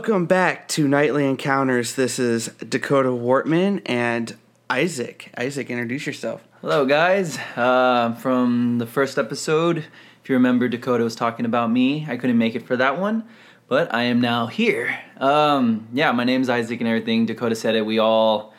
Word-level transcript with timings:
Welcome 0.00 0.24
back 0.24 0.66
to 0.68 0.88
Nightly 0.88 1.26
Encounters. 1.26 1.94
This 1.94 2.18
is 2.18 2.46
Dakota 2.66 3.10
Wortman 3.10 3.82
and 3.84 4.34
Isaac. 4.70 5.30
Isaac, 5.36 5.68
introduce 5.68 6.06
yourself. 6.06 6.42
Hello, 6.62 6.86
guys. 6.86 7.38
Uh, 7.54 8.14
from 8.14 8.78
the 8.78 8.86
first 8.86 9.18
episode, 9.18 9.84
if 10.22 10.30
you 10.30 10.36
remember, 10.36 10.68
Dakota 10.68 11.04
was 11.04 11.14
talking 11.14 11.44
about 11.44 11.70
me. 11.70 12.06
I 12.08 12.16
couldn't 12.16 12.38
make 12.38 12.54
it 12.54 12.66
for 12.66 12.78
that 12.78 12.98
one, 12.98 13.24
but 13.68 13.92
I 13.94 14.04
am 14.04 14.22
now 14.22 14.46
here. 14.46 14.98
Um, 15.18 15.86
yeah, 15.92 16.12
my 16.12 16.24
name's 16.24 16.48
Isaac 16.48 16.80
and 16.80 16.88
everything. 16.88 17.26
Dakota 17.26 17.54
said 17.54 17.74
it. 17.74 17.84
We 17.84 17.98
all, 17.98 18.54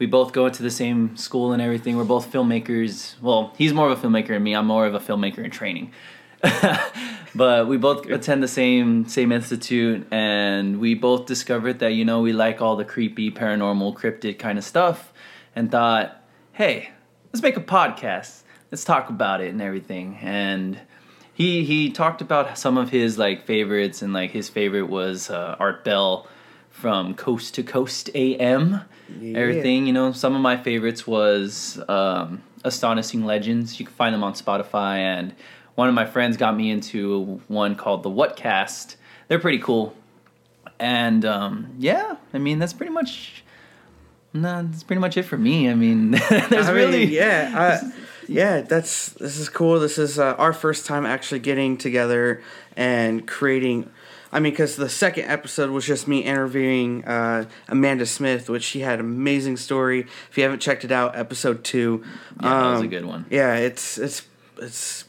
we 0.00 0.06
both 0.06 0.32
go 0.32 0.48
to 0.48 0.60
the 0.60 0.72
same 0.72 1.16
school 1.16 1.52
and 1.52 1.62
everything. 1.62 1.96
We're 1.98 2.02
both 2.02 2.32
filmmakers. 2.32 3.14
Well, 3.20 3.54
he's 3.56 3.72
more 3.72 3.88
of 3.88 3.96
a 3.96 4.08
filmmaker 4.08 4.30
than 4.30 4.42
me. 4.42 4.56
I'm 4.56 4.66
more 4.66 4.86
of 4.86 4.94
a 4.96 4.98
filmmaker 4.98 5.44
in 5.44 5.52
training. 5.52 5.92
but 7.34 7.68
we 7.68 7.76
both 7.76 8.06
attend 8.06 8.42
the 8.42 8.48
same 8.48 9.06
same 9.08 9.32
institute, 9.32 10.06
and 10.10 10.80
we 10.80 10.94
both 10.94 11.26
discovered 11.26 11.78
that 11.80 11.92
you 11.92 12.04
know 12.04 12.20
we 12.20 12.32
like 12.32 12.60
all 12.60 12.76
the 12.76 12.84
creepy, 12.84 13.30
paranormal, 13.30 13.94
cryptid 13.94 14.38
kind 14.38 14.58
of 14.58 14.64
stuff, 14.64 15.12
and 15.54 15.70
thought, 15.70 16.22
hey, 16.52 16.90
let's 17.32 17.42
make 17.42 17.56
a 17.56 17.62
podcast. 17.62 18.42
Let's 18.70 18.84
talk 18.84 19.08
about 19.08 19.40
it 19.40 19.50
and 19.50 19.60
everything. 19.60 20.18
And 20.22 20.80
he 21.32 21.64
he 21.64 21.90
talked 21.90 22.20
about 22.20 22.58
some 22.58 22.76
of 22.76 22.90
his 22.90 23.18
like 23.18 23.46
favorites, 23.46 24.02
and 24.02 24.12
like 24.12 24.30
his 24.30 24.48
favorite 24.48 24.88
was 24.88 25.30
uh, 25.30 25.56
Art 25.58 25.84
Bell 25.84 26.28
from 26.70 27.14
Coast 27.14 27.54
to 27.54 27.62
Coast 27.62 28.10
AM. 28.14 28.82
Yeah. 29.20 29.38
Everything, 29.38 29.86
you 29.86 29.92
know, 29.92 30.12
some 30.12 30.36
of 30.36 30.40
my 30.40 30.56
favorites 30.56 31.06
was 31.06 31.80
um, 31.88 32.42
Astonishing 32.62 33.24
Legends. 33.24 33.80
You 33.80 33.86
can 33.86 33.94
find 33.94 34.14
them 34.14 34.22
on 34.22 34.34
Spotify, 34.34 34.98
and 34.98 35.34
one 35.80 35.88
of 35.88 35.94
my 35.94 36.04
friends 36.04 36.36
got 36.36 36.54
me 36.54 36.70
into 36.70 37.40
one 37.48 37.74
called 37.74 38.02
the 38.02 38.10
Whatcast. 38.10 38.96
They're 39.28 39.38
pretty 39.38 39.60
cool, 39.60 39.96
and 40.78 41.24
um, 41.24 41.74
yeah, 41.78 42.16
I 42.34 42.38
mean 42.38 42.58
that's 42.58 42.74
pretty 42.74 42.92
much. 42.92 43.42
No, 44.34 44.62
that's 44.62 44.82
pretty 44.82 45.00
much 45.00 45.16
it 45.16 45.22
for 45.22 45.38
me. 45.38 45.70
I 45.70 45.74
mean, 45.74 46.10
there's 46.28 46.68
I 46.68 46.74
mean, 46.74 46.74
really 46.74 47.04
yeah, 47.06 47.80
I, 47.82 47.92
yeah. 48.28 48.60
That's 48.60 49.08
this 49.12 49.38
is 49.38 49.48
cool. 49.48 49.80
This 49.80 49.96
is 49.96 50.18
uh, 50.18 50.34
our 50.34 50.52
first 50.52 50.84
time 50.84 51.06
actually 51.06 51.40
getting 51.40 51.78
together 51.78 52.42
and 52.76 53.26
creating. 53.26 53.88
I 54.30 54.38
mean, 54.38 54.52
because 54.52 54.76
the 54.76 54.90
second 54.90 55.30
episode 55.30 55.70
was 55.70 55.86
just 55.86 56.06
me 56.06 56.18
interviewing 56.18 57.06
uh, 57.06 57.46
Amanda 57.68 58.04
Smith, 58.04 58.50
which 58.50 58.64
she 58.64 58.80
had 58.80 58.98
an 58.98 59.06
amazing 59.06 59.56
story. 59.56 60.00
If 60.30 60.36
you 60.36 60.42
haven't 60.42 60.60
checked 60.60 60.84
it 60.84 60.92
out, 60.92 61.16
episode 61.16 61.64
two. 61.64 62.04
Yeah, 62.42 62.50
that 62.50 62.70
was 62.72 62.80
a 62.80 62.82
um, 62.82 62.88
good 62.90 63.06
one. 63.06 63.24
Yeah, 63.30 63.54
it's 63.54 63.96
it's 63.96 64.26
it's 64.58 65.04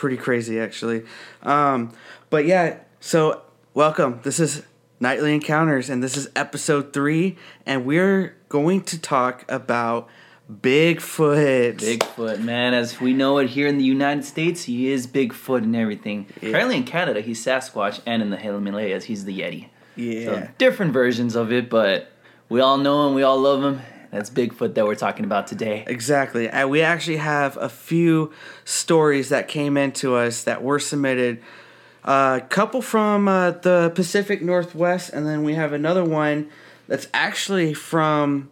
pretty 0.00 0.16
crazy 0.16 0.58
actually. 0.58 1.02
Um, 1.42 1.92
but 2.30 2.46
yeah, 2.46 2.78
so 3.00 3.42
welcome. 3.74 4.20
This 4.22 4.40
is 4.40 4.62
Nightly 4.98 5.34
Encounters, 5.34 5.90
and 5.90 6.02
this 6.02 6.16
is 6.16 6.30
episode 6.34 6.94
three, 6.94 7.36
and 7.66 7.84
we're 7.84 8.34
going 8.48 8.80
to 8.84 8.98
talk 8.98 9.44
about 9.46 10.08
Bigfoot. 10.50 11.76
Bigfoot, 11.76 12.40
man, 12.40 12.72
as 12.72 12.98
we 12.98 13.12
know 13.12 13.36
it 13.38 13.50
here 13.50 13.66
in 13.66 13.76
the 13.76 13.84
United 13.84 14.24
States, 14.24 14.62
he 14.64 14.90
is 14.90 15.06
Bigfoot 15.06 15.64
and 15.64 15.76
everything. 15.76 16.26
Yeah. 16.40 16.48
Apparently 16.48 16.78
in 16.78 16.84
Canada, 16.84 17.20
he's 17.20 17.44
Sasquatch, 17.44 18.00
and 18.06 18.22
in 18.22 18.30
the 18.30 18.38
Himalayas, 18.38 19.04
he's 19.04 19.26
the 19.26 19.38
Yeti. 19.38 19.68
Yeah. 19.96 20.24
So 20.24 20.48
different 20.56 20.94
versions 20.94 21.36
of 21.36 21.52
it, 21.52 21.68
but 21.68 22.10
we 22.48 22.60
all 22.60 22.78
know 22.78 23.06
him, 23.06 23.14
we 23.14 23.22
all 23.22 23.38
love 23.38 23.62
him. 23.62 23.82
That's 24.10 24.28
Bigfoot 24.30 24.74
that 24.74 24.86
we're 24.86 24.96
talking 24.96 25.24
about 25.24 25.46
today. 25.46 25.84
Exactly. 25.86 26.48
And 26.48 26.68
we 26.68 26.82
actually 26.82 27.18
have 27.18 27.56
a 27.56 27.68
few 27.68 28.32
stories 28.64 29.28
that 29.28 29.46
came 29.46 29.76
into 29.76 30.16
us 30.16 30.42
that 30.44 30.62
were 30.62 30.78
submitted. 30.78 31.40
A 32.04 32.42
couple 32.48 32.82
from 32.82 33.28
uh, 33.28 33.52
the 33.52 33.92
Pacific 33.94 34.42
Northwest, 34.42 35.10
and 35.12 35.26
then 35.26 35.44
we 35.44 35.54
have 35.54 35.72
another 35.72 36.04
one 36.04 36.48
that's 36.88 37.06
actually 37.14 37.74
from 37.74 38.48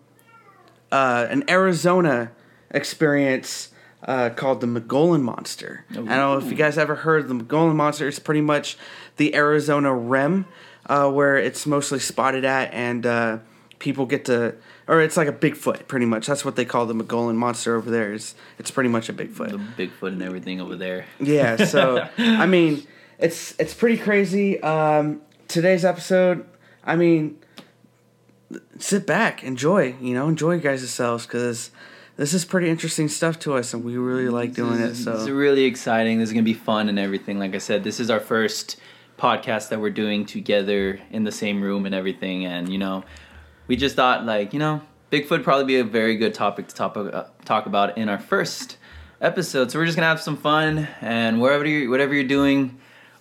uh, 0.93 1.27
an 1.29 1.49
Arizona 1.49 2.31
experience 2.71 3.71
uh, 4.05 4.31
called 4.31 4.61
the 4.61 4.67
Mogollon 4.67 5.23
Monster. 5.23 5.85
I 5.91 5.95
don't 5.95 6.07
know 6.07 6.39
if 6.39 6.45
you 6.45 6.55
guys 6.55 6.79
ever 6.79 6.95
heard 6.95 7.23
of 7.23 7.29
the 7.29 7.35
Mogollon 7.35 7.75
Monster. 7.75 8.07
It's 8.07 8.19
pretty 8.19 8.43
much 8.43 8.77
the 9.17 9.35
Arizona 9.35 9.93
Rim, 9.95 10.47
uh, 10.87 11.11
where 11.11 11.37
it's 11.37 11.67
mostly 11.67 11.99
spotted 11.99 12.45
at, 12.45 12.73
and 12.73 13.05
uh, 13.05 13.39
people 13.79 14.07
get 14.07 14.27
to, 14.27 14.55
or 14.88 15.03
it's 15.03 15.16
like 15.16 15.28
a 15.28 15.32
Bigfoot, 15.32 15.87
pretty 15.87 16.06
much. 16.06 16.26
That's 16.26 16.44
what 16.44 16.56
they 16.56 16.65
call 16.65 16.87
the 16.87 16.94
Mogollon 16.94 17.37
Monster 17.37 17.76
over 17.76 17.91
there. 17.91 18.12
Is 18.12 18.34
it's 18.59 18.71
pretty 18.71 18.88
much 18.88 19.09
a 19.09 19.12
Bigfoot. 19.12 19.50
The 19.50 19.87
Bigfoot 19.87 20.09
and 20.09 20.22
everything 20.22 20.60
over 20.60 20.75
there. 20.75 21.04
Yeah, 21.21 21.65
so 21.66 22.09
I 22.16 22.47
mean, 22.47 22.87
it's 23.19 23.54
it's 23.59 23.75
pretty 23.75 23.99
crazy. 23.99 24.60
Um, 24.62 25.21
today's 25.47 25.84
episode, 25.84 26.47
I 26.82 26.97
mean, 26.97 27.38
sit 28.78 29.06
back, 29.06 29.44
enjoy. 29.44 29.94
You 30.00 30.15
know, 30.15 30.26
enjoy 30.26 30.54
you 30.54 30.60
guys 30.60 30.81
yourselves 30.81 31.26
because 31.26 31.70
this 32.16 32.32
is 32.32 32.47
pretty 32.47 32.70
interesting 32.70 33.09
stuff 33.09 33.38
to 33.41 33.55
us, 33.55 33.75
and 33.75 33.84
we 33.84 33.99
really 33.99 34.31
like 34.31 34.55
doing 34.55 34.81
it. 34.81 34.88
This 34.88 35.06
is 35.06 35.31
really 35.31 35.65
exciting. 35.65 36.19
This 36.19 36.31
is 36.31 36.32
gonna 36.32 36.44
be 36.44 36.55
fun 36.55 36.88
and 36.88 36.99
everything. 36.99 37.38
Like 37.38 37.55
I 37.55 37.59
said, 37.59 37.84
this 37.84 38.00
is 38.00 38.09
our 38.10 38.20
first 38.20 38.76
podcast 39.19 39.69
that 39.69 39.81
we're 39.81 39.91
doing 39.91 40.25
together 40.25 41.00
in 41.10 41.25
the 41.25 41.32
same 41.32 41.60
room 41.60 41.84
and 41.84 41.94
everything. 41.94 42.47
And 42.47 42.72
you 42.72 42.78
know, 42.78 43.05
we 43.69 43.77
just 43.77 43.95
thought 43.95 44.25
like 44.25 44.53
you 44.53 44.59
know, 44.59 44.81
Bigfoot 45.12 45.45
probably 45.45 45.65
be 45.65 45.79
a 45.79 45.84
very 45.84 46.17
good 46.17 46.34
topic 46.34 46.67
to 46.69 46.75
talk 46.75 46.97
uh, 46.97 47.25
talk 47.45 47.67
about 47.67 47.97
in 47.97 48.09
our 48.09 48.19
first 48.19 48.79
episode. 49.21 49.71
So 49.71 49.79
we're 49.79 49.87
just 49.87 49.97
gonna 49.97 50.09
have 50.09 50.21
some 50.21 50.37
fun 50.37 50.89
and 51.01 51.41
wherever 51.41 51.67
you're, 51.67 51.89
whatever 51.89 52.15
you're 52.15 52.25
doing 52.25 52.79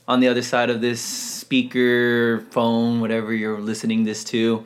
on 0.08 0.20
the 0.20 0.28
other 0.28 0.42
side 0.42 0.70
of 0.70 0.82
this 0.82 1.02
speaker, 1.02 2.42
phone, 2.52 3.02
whatever 3.02 3.34
you're 3.34 3.60
listening 3.60 4.06
this 4.06 4.24
to, 4.24 4.66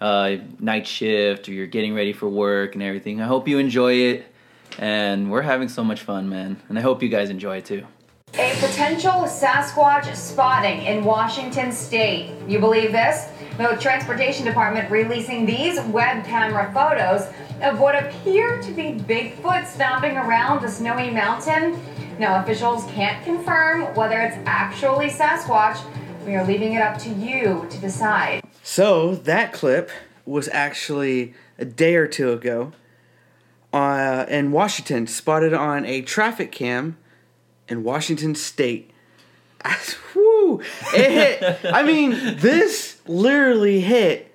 uh, 0.00 0.36
night 0.58 0.86
shift 0.86 1.48
or 1.48 1.52
you're 1.52 1.66
getting 1.66 1.94
ready 1.94 2.12
for 2.12 2.28
work 2.28 2.74
and 2.74 2.82
everything. 2.82 3.20
I 3.20 3.26
hope 3.26 3.46
you 3.46 3.58
enjoy 3.58 3.94
it, 3.94 4.24
and 4.78 5.30
we're 5.30 5.42
having 5.42 5.68
so 5.68 5.84
much 5.84 6.00
fun, 6.00 6.28
man. 6.28 6.60
And 6.68 6.78
I 6.78 6.82
hope 6.82 7.02
you 7.02 7.08
guys 7.08 7.30
enjoy 7.30 7.58
it 7.58 7.66
too. 7.66 7.86
A 8.34 8.54
potential 8.60 9.10
Sasquatch 9.22 10.14
spotting 10.14 10.82
in 10.82 11.04
Washington 11.04 11.72
state. 11.72 12.32
You 12.46 12.60
believe 12.60 12.92
this? 12.92 13.28
The 13.58 13.76
Transportation 13.80 14.44
Department 14.44 14.88
releasing 14.88 15.44
these 15.44 15.80
web 15.86 16.24
camera 16.24 16.70
photos 16.72 17.26
of 17.60 17.80
what 17.80 17.96
appear 17.96 18.62
to 18.62 18.72
be 18.72 18.92
Bigfoot 18.92 19.66
stomping 19.66 20.16
around 20.16 20.64
a 20.64 20.70
snowy 20.70 21.10
mountain. 21.10 21.78
Now, 22.18 22.40
officials 22.40 22.84
can't 22.92 23.22
confirm 23.24 23.94
whether 23.96 24.20
it's 24.20 24.36
actually 24.46 25.08
Sasquatch. 25.08 25.80
We 26.24 26.36
are 26.36 26.46
leaving 26.46 26.74
it 26.74 26.82
up 26.82 26.98
to 26.98 27.10
you 27.10 27.66
to 27.68 27.78
decide. 27.78 28.42
so 28.62 29.16
that 29.16 29.52
clip 29.52 29.90
was 30.24 30.48
actually 30.52 31.34
a 31.58 31.64
day 31.64 31.96
or 31.96 32.06
two 32.06 32.30
ago, 32.30 32.72
uh, 33.72 34.24
in 34.28 34.52
Washington, 34.52 35.08
spotted 35.08 35.52
on 35.52 35.84
a 35.84 36.02
traffic 36.02 36.52
cam 36.52 36.96
in 37.70 37.84
Washington 37.84 38.34
State. 38.34 38.90
Woo! 40.14 40.60
It 40.94 41.10
hit. 41.10 41.72
I 41.72 41.82
mean, 41.82 42.10
this 42.38 43.00
literally 43.06 43.80
hit 43.80 44.34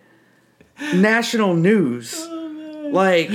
national 0.93 1.55
news. 1.55 2.27
Like, 2.27 3.29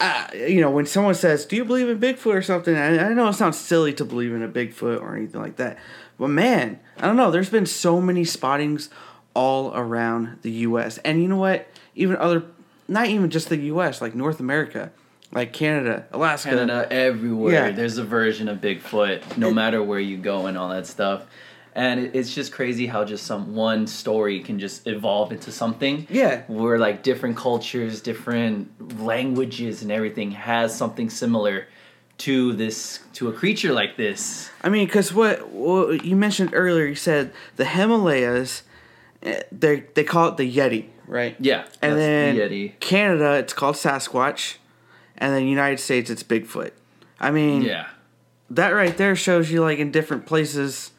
uh, 0.00 0.28
you 0.34 0.60
know, 0.60 0.70
when 0.70 0.86
someone 0.86 1.14
says, 1.14 1.46
"Do 1.46 1.56
you 1.56 1.64
believe 1.64 1.88
in 1.88 1.98
Bigfoot 1.98 2.34
or 2.34 2.42
something?" 2.42 2.76
I, 2.76 3.10
I 3.10 3.12
know 3.14 3.28
it 3.28 3.34
sounds 3.34 3.58
silly 3.58 3.92
to 3.94 4.04
believe 4.04 4.32
in 4.32 4.42
a 4.42 4.48
Bigfoot 4.48 5.00
or 5.00 5.16
anything 5.16 5.40
like 5.40 5.56
that, 5.56 5.78
but 6.18 6.28
man, 6.28 6.78
I 6.98 7.06
don't 7.06 7.16
know. 7.16 7.30
There's 7.30 7.50
been 7.50 7.66
so 7.66 8.00
many 8.00 8.24
spottings 8.24 8.90
all 9.34 9.74
around 9.74 10.38
the 10.42 10.50
U.S. 10.50 10.98
and 10.98 11.22
you 11.22 11.28
know 11.28 11.36
what? 11.36 11.68
Even 11.94 12.16
other, 12.16 12.44
not 12.88 13.08
even 13.08 13.30
just 13.30 13.48
the 13.48 13.56
U.S. 13.56 14.00
Like 14.00 14.14
North 14.14 14.40
America, 14.40 14.92
like 15.32 15.52
Canada, 15.52 16.06
Alaska. 16.12 16.50
Canada, 16.50 16.86
everywhere. 16.90 17.68
Yeah. 17.68 17.70
There's 17.72 17.98
a 17.98 18.04
version 18.04 18.48
of 18.48 18.58
Bigfoot, 18.58 19.36
no 19.36 19.50
matter 19.50 19.82
where 19.82 20.00
you 20.00 20.16
go 20.16 20.46
and 20.46 20.56
all 20.56 20.68
that 20.70 20.86
stuff. 20.86 21.24
And 21.74 22.00
it- 22.00 22.12
it's 22.14 22.34
just 22.34 22.52
crazy 22.52 22.86
how 22.86 23.04
just 23.04 23.26
some 23.26 23.54
one 23.54 23.86
story 23.86 24.40
can 24.40 24.58
just 24.58 24.86
evolve 24.86 25.30
into 25.32 25.52
something. 25.52 26.06
Yeah. 26.08 26.42
Where 26.48 26.78
like 26.78 27.02
different 27.02 27.36
cultures, 27.36 28.00
different 28.00 29.00
languages, 29.02 29.82
and 29.82 29.92
everything 29.92 30.30
has 30.32 30.74
something 30.74 31.10
similar 31.10 31.66
to 32.18 32.54
this 32.54 33.00
to 33.12 33.28
a 33.28 33.32
creature 33.32 33.74
like 33.74 33.98
this. 33.98 34.48
I 34.64 34.70
mean, 34.70 34.86
because 34.86 35.12
what, 35.12 35.50
what 35.50 36.02
you 36.02 36.16
mentioned 36.16 36.50
earlier, 36.54 36.86
you 36.86 36.94
said 36.94 37.30
the 37.56 37.66
Himalayas, 37.66 38.62
eh, 39.22 39.42
they 39.52 39.84
they 39.92 40.02
call 40.04 40.28
it 40.28 40.38
the 40.38 40.50
Yeti, 40.50 40.86
right? 41.06 41.36
Yeah, 41.38 41.64
And 41.82 41.92
that's 41.92 41.96
then 41.98 42.36
the 42.36 42.40
Yeti. 42.40 42.80
Canada, 42.80 43.32
it's 43.34 43.52
called 43.52 43.74
Sasquatch, 43.76 44.54
and 45.18 45.32
then 45.34 45.46
United 45.46 45.80
States, 45.80 46.10
it's 46.10 46.22
Bigfoot. 46.22 46.72
I 47.20 47.30
mean, 47.30 47.62
Yeah. 47.62 47.86
that 48.50 48.70
right 48.70 48.96
there 48.96 49.16
shows 49.16 49.50
you 49.50 49.60
like 49.62 49.78
in 49.78 49.90
different 49.90 50.26
places, 50.26 50.90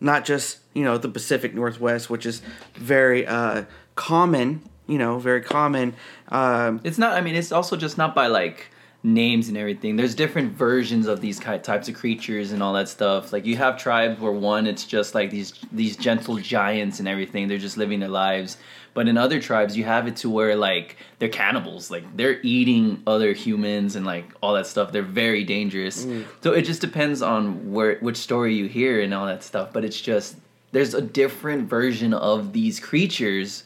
not 0.00 0.24
just 0.24 0.58
you 0.74 0.84
know 0.84 0.98
the 0.98 1.08
Pacific 1.08 1.54
Northwest, 1.54 2.08
which 2.10 2.26
is 2.26 2.42
very 2.74 3.26
uh, 3.26 3.64
common. 3.94 4.62
You 4.86 4.98
know, 4.98 5.18
very 5.18 5.40
common. 5.42 5.94
Um, 6.28 6.80
It's 6.84 6.98
not. 6.98 7.14
I 7.14 7.20
mean, 7.20 7.34
it's 7.34 7.50
also 7.50 7.76
just 7.76 7.98
not 7.98 8.14
by 8.14 8.28
like 8.28 8.70
names 9.06 9.46
and 9.48 9.56
everything. 9.56 9.94
There's 9.94 10.16
different 10.16 10.52
versions 10.52 11.06
of 11.06 11.20
these 11.20 11.38
types 11.38 11.88
of 11.88 11.94
creatures 11.94 12.50
and 12.50 12.60
all 12.60 12.72
that 12.72 12.88
stuff. 12.88 13.32
Like 13.32 13.46
you 13.46 13.56
have 13.56 13.78
tribes 13.78 14.20
where 14.20 14.32
one 14.32 14.66
it's 14.66 14.84
just 14.84 15.14
like 15.14 15.30
these 15.30 15.54
these 15.72 15.96
gentle 15.96 16.36
giants 16.38 16.98
and 16.98 17.06
everything. 17.06 17.46
They're 17.46 17.56
just 17.56 17.76
living 17.76 18.00
their 18.00 18.08
lives. 18.08 18.56
But 18.94 19.06
in 19.06 19.16
other 19.16 19.40
tribes 19.40 19.76
you 19.76 19.84
have 19.84 20.08
it 20.08 20.16
to 20.16 20.30
where 20.30 20.56
like 20.56 20.96
they're 21.20 21.28
cannibals. 21.28 21.88
Like 21.88 22.16
they're 22.16 22.40
eating 22.42 23.02
other 23.06 23.32
humans 23.32 23.94
and 23.94 24.04
like 24.04 24.24
all 24.42 24.54
that 24.54 24.66
stuff. 24.66 24.90
They're 24.90 25.02
very 25.02 25.44
dangerous. 25.44 26.04
Mm. 26.04 26.24
So 26.42 26.52
it 26.52 26.62
just 26.62 26.80
depends 26.80 27.22
on 27.22 27.72
where 27.72 27.98
which 28.00 28.16
story 28.16 28.54
you 28.56 28.66
hear 28.66 29.00
and 29.00 29.14
all 29.14 29.26
that 29.26 29.44
stuff. 29.44 29.72
But 29.72 29.84
it's 29.84 30.00
just 30.00 30.36
there's 30.72 30.94
a 30.94 31.00
different 31.00 31.68
version 31.68 32.12
of 32.12 32.52
these 32.52 32.80
creatures 32.80 33.62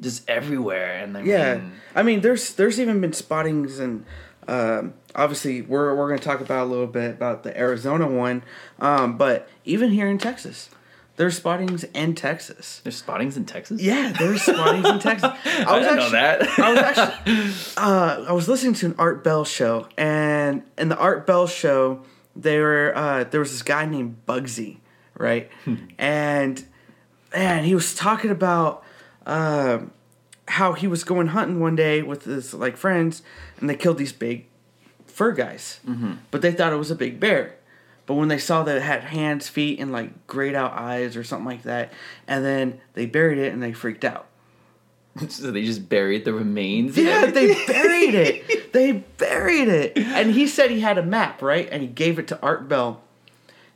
just 0.00 0.26
everywhere 0.30 1.00
and 1.02 1.18
I 1.18 1.22
Yeah, 1.22 1.54
mean, 1.56 1.72
I 1.94 2.02
mean, 2.02 2.20
there's 2.20 2.54
there's 2.54 2.78
even 2.80 3.00
been 3.00 3.12
spottings, 3.12 3.78
and 3.78 4.06
um, 4.50 4.94
obviously 5.14 5.62
we're 5.62 5.94
we're 5.94 6.08
going 6.08 6.18
to 6.18 6.24
talk 6.24 6.40
about 6.40 6.66
a 6.66 6.68
little 6.70 6.88
bit 6.88 7.12
about 7.12 7.44
the 7.44 7.56
Arizona 7.56 8.08
one, 8.08 8.42
um, 8.80 9.16
but 9.16 9.48
even 9.64 9.90
here 9.90 10.08
in 10.08 10.18
Texas, 10.18 10.70
there's 11.14 11.36
spottings 11.36 11.84
in 11.84 12.16
Texas. 12.16 12.80
there's 12.82 12.96
spottings 12.96 13.36
in 13.36 13.44
Texas. 13.44 13.80
Yeah, 13.80 14.12
there's 14.18 14.42
spottings 14.42 14.88
in 14.88 14.98
Texas. 14.98 15.30
I, 15.44 15.78
didn't 15.78 15.96
know 15.96 16.10
that. 16.10 16.58
I 16.58 16.70
was 16.72 16.78
actually, 16.80 17.74
uh, 17.76 18.24
I 18.28 18.32
was 18.32 18.48
listening 18.48 18.74
to 18.74 18.86
an 18.86 18.94
Art 18.98 19.22
Bell 19.22 19.44
show, 19.44 19.86
and 19.96 20.64
in 20.76 20.88
the 20.88 20.98
Art 20.98 21.28
Bell 21.28 21.46
show, 21.46 22.02
they 22.34 22.58
were 22.58 22.92
uh, 22.96 23.24
there 23.24 23.38
was 23.38 23.52
this 23.52 23.62
guy 23.62 23.86
named 23.86 24.16
Bugsy, 24.26 24.78
right? 25.16 25.48
and 25.96 26.64
and 27.32 27.64
he 27.64 27.76
was 27.76 27.94
talking 27.94 28.32
about 28.32 28.82
uh, 29.26 29.78
how 30.50 30.72
he 30.74 30.86
was 30.86 31.04
going 31.04 31.28
hunting 31.28 31.60
one 31.60 31.76
day 31.76 32.02
with 32.02 32.24
his 32.24 32.52
like 32.54 32.76
friends, 32.76 33.22
and 33.58 33.70
they 33.70 33.76
killed 33.76 33.98
these 33.98 34.12
big 34.12 34.46
fur 35.06 35.32
guys, 35.32 35.80
but 36.30 36.42
they 36.42 36.52
thought 36.52 36.72
it 36.72 36.76
was 36.76 36.90
a 36.90 36.96
big 36.96 37.20
bear. 37.20 37.56
But 38.06 38.14
when 38.14 38.28
they 38.28 38.38
saw 38.38 38.64
that 38.64 38.76
it 38.76 38.82
had 38.82 39.04
hands, 39.04 39.48
feet, 39.48 39.78
and 39.78 39.92
like 39.92 40.26
grayed 40.26 40.54
out 40.56 40.72
eyes 40.72 41.16
or 41.16 41.22
something 41.22 41.46
like 41.46 41.62
that, 41.62 41.92
and 42.26 42.44
then 42.44 42.80
they 42.94 43.06
buried 43.06 43.38
it 43.38 43.52
and 43.52 43.62
they 43.62 43.72
freaked 43.72 44.04
out. 44.04 44.26
so 45.28 45.50
they 45.50 45.64
just 45.64 45.88
buried 45.88 46.24
the 46.24 46.32
remains. 46.32 46.96
Yeah, 46.96 47.26
they 47.26 47.54
buried 47.66 48.14
it. 48.14 48.56
They 48.72 48.92
buried 48.92 49.66
it. 49.66 49.98
And 49.98 50.30
he 50.30 50.46
said 50.46 50.70
he 50.70 50.78
had 50.78 50.96
a 50.96 51.02
map, 51.02 51.42
right? 51.42 51.68
And 51.72 51.82
he 51.82 51.88
gave 51.88 52.20
it 52.20 52.28
to 52.28 52.40
Art 52.40 52.68
Bell. 52.68 53.00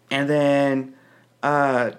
And 0.08 0.30
then 0.30 0.94
uh 1.42 1.92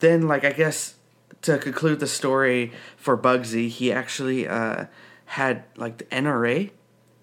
then 0.00 0.28
like 0.28 0.44
I 0.44 0.52
guess 0.52 0.96
to 1.44 1.58
conclude 1.58 2.00
the 2.00 2.06
story 2.06 2.72
for 2.96 3.16
Bugsy, 3.16 3.68
he 3.68 3.90
actually 3.92 4.46
uh 4.48 4.86
had 5.26 5.64
like 5.76 5.98
the 5.98 6.04
NRA 6.04 6.70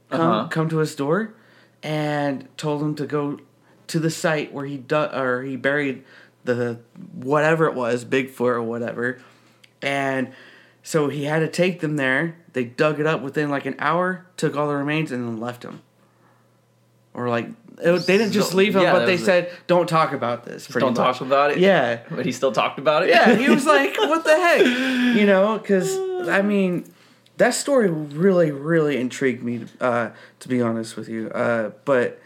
come 0.09 0.21
Uh-huh. 0.21 0.47
come 0.49 0.69
to 0.69 0.77
his 0.77 0.95
door 0.95 1.33
and 1.83 2.47
told 2.57 2.81
him 2.81 2.95
to 2.95 3.05
go 3.05 3.39
to 3.87 3.99
the 3.99 4.09
site 4.09 4.51
where 4.53 4.65
he 4.65 4.77
du- 4.77 5.19
or 5.19 5.43
he 5.43 5.55
buried 5.55 6.03
the 6.43 6.79
whatever 7.13 7.65
it 7.65 7.73
was, 7.75 8.03
Bigfoot 8.05 8.39
or 8.55 8.61
whatever. 8.63 9.19
And 9.81 10.31
so 10.83 11.09
he 11.09 11.25
had 11.25 11.39
to 11.39 11.47
take 11.47 11.79
them 11.81 11.95
there. 11.97 12.35
They 12.53 12.63
dug 12.65 12.99
it 12.99 13.05
up 13.05 13.21
within 13.21 13.49
like 13.49 13.65
an 13.65 13.75
hour, 13.79 14.25
took 14.37 14.55
all 14.55 14.67
the 14.67 14.75
remains, 14.75 15.11
and 15.11 15.27
then 15.27 15.39
left 15.39 15.63
him. 15.63 15.81
Or 17.13 17.29
like 17.29 17.47
it, 17.81 18.05
they 18.05 18.17
didn't 18.17 18.33
just 18.33 18.53
leave 18.53 18.75
him, 18.75 18.83
yeah, 18.83 18.93
but 18.93 19.05
they 19.05 19.15
it. 19.15 19.21
said, 19.21 19.51
"Don't 19.67 19.87
talk 19.87 20.13
about 20.13 20.45
this." 20.45 20.67
Don't 20.67 20.95
much. 20.95 20.95
talk 20.95 21.21
about 21.21 21.51
it. 21.51 21.57
Yeah, 21.59 22.01
but 22.09 22.25
he 22.25 22.31
still 22.31 22.51
talked 22.51 22.79
about 22.79 23.03
it. 23.03 23.09
yeah. 23.09 23.35
He 23.35 23.49
was 23.49 23.65
like, 23.77 23.97
"What 23.97 24.23
the 24.23 24.35
heck," 24.35 25.15
you 25.15 25.25
know? 25.25 25.57
Because 25.57 25.97
I 26.27 26.41
mean, 26.53 26.91
that 27.37 27.53
story 27.53 27.89
really, 27.89 28.51
really 28.51 28.97
intrigued 28.97 29.43
me. 29.43 29.65
Uh, 29.79 30.09
to 30.39 30.47
be 30.47 30.61
honest 30.61 30.95
with 30.95 31.09
you, 31.09 31.29
uh, 31.29 31.71
but 31.85 32.19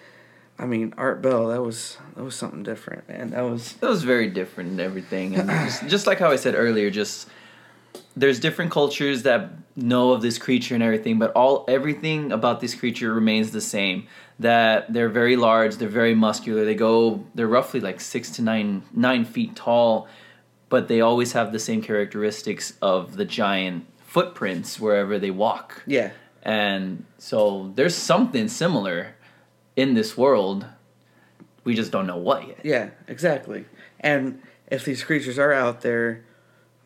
I 0.57 0.65
mean, 0.65 0.93
Art 0.97 1.21
Bell, 1.21 1.47
that 1.47 1.61
was 1.61 1.97
that 2.15 2.23
was 2.23 2.35
something 2.35 2.63
different, 2.63 3.07
man. 3.09 3.31
That 3.31 3.41
was 3.41 3.73
that 3.73 3.89
was 3.89 4.03
very 4.03 4.29
different 4.29 4.71
and 4.71 4.79
everything, 4.79 5.35
and 5.35 5.49
just, 5.49 5.87
just 5.87 6.07
like 6.07 6.19
how 6.19 6.31
I 6.31 6.37
said 6.37 6.55
earlier, 6.55 6.89
just 6.89 7.27
there's 8.15 8.39
different 8.39 8.71
cultures 8.71 9.23
that 9.23 9.51
know 9.75 10.11
of 10.11 10.21
this 10.21 10.37
creature 10.37 10.73
and 10.73 10.83
everything, 10.83 11.19
but 11.19 11.31
all 11.33 11.65
everything 11.67 12.31
about 12.31 12.61
this 12.61 12.73
creature 12.73 13.13
remains 13.13 13.51
the 13.51 13.61
same. 13.61 14.07
That 14.39 14.91
they're 14.91 15.09
very 15.09 15.37
large, 15.37 15.77
they're 15.77 15.87
very 15.87 16.13
muscular. 16.13 16.65
They 16.65 16.75
go, 16.75 17.23
they're 17.35 17.47
roughly 17.47 17.79
like 17.79 18.01
six 18.01 18.29
to 18.31 18.41
nine 18.41 18.83
nine 18.93 19.23
feet 19.23 19.55
tall, 19.55 20.07
but 20.67 20.87
they 20.89 20.99
always 20.99 21.31
have 21.33 21.51
the 21.53 21.59
same 21.59 21.81
characteristics 21.81 22.73
of 22.81 23.15
the 23.15 23.23
giant 23.25 23.85
footprints 24.05 24.79
wherever 24.79 25.17
they 25.19 25.31
walk. 25.31 25.83
yeah, 25.87 26.11
And 26.43 27.05
so 27.17 27.71
there's 27.75 27.95
something 27.95 28.47
similar 28.49 29.15
in 29.75 29.93
this 29.93 30.17
world. 30.17 30.65
We 31.63 31.73
just 31.75 31.91
don't 31.91 32.07
know 32.07 32.17
what 32.17 32.47
yet. 32.47 32.59
yeah, 32.63 32.89
exactly. 33.07 33.65
And 33.99 34.41
if 34.67 34.83
these 34.85 35.03
creatures 35.03 35.39
are 35.39 35.51
out 35.53 35.81
there, 35.81 36.23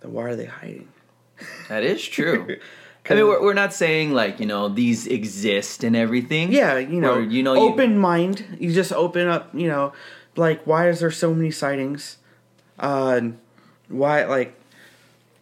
then 0.02 0.14
why 0.14 0.24
are 0.26 0.36
they 0.36 0.46
hiding? 0.46 0.90
That 1.68 1.84
is 1.84 2.06
true. 2.06 2.58
I 3.10 3.16
mean, 3.16 3.28
we're, 3.28 3.42
we're 3.42 3.54
not 3.54 3.74
saying 3.74 4.14
like 4.14 4.40
you 4.40 4.46
know 4.46 4.70
these 4.70 5.08
exist 5.08 5.84
and 5.84 5.96
everything. 5.96 6.52
Yeah, 6.52 6.78
you 6.78 7.00
know, 7.02 7.18
you 7.18 7.42
know, 7.44 7.54
you- 7.54 7.62
open 7.62 7.98
mind. 7.98 8.58
You 8.60 8.72
just 8.74 8.92
open 8.94 9.28
up, 9.28 9.50
you 9.54 9.68
know, 9.68 9.94
like 10.36 10.66
why 10.68 10.90
is 10.90 11.00
there 11.00 11.12
so 11.12 11.34
many 11.34 11.52
sightings? 11.52 12.18
Uh, 12.78 13.22
why, 13.90 14.24
like, 14.26 14.54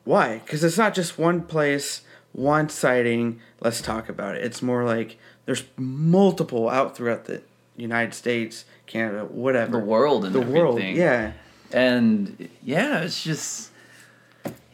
why? 0.06 0.40
Because 0.40 0.64
it's 0.64 0.78
not 0.78 0.94
just 0.96 1.20
one 1.20 1.42
place, 1.44 2.02
one 2.32 2.70
sighting. 2.70 3.40
Let's 3.60 3.82
talk 3.82 4.10
about 4.10 4.36
it. 4.36 4.44
It's 4.44 4.62
more 4.62 4.84
like 4.86 5.18
there's 5.46 5.64
multiple 5.76 6.70
out 6.70 6.96
throughout 6.96 7.26
the 7.26 7.42
United 7.76 8.14
States, 8.14 8.66
Canada, 8.86 9.26
whatever, 9.26 9.72
the 9.74 9.80
world 9.86 10.26
and 10.26 10.34
the 10.34 10.42
world. 10.42 10.82
Yeah, 10.82 11.34
and 11.72 12.50
yeah, 12.64 13.00
it's 13.02 13.22
just 13.24 13.72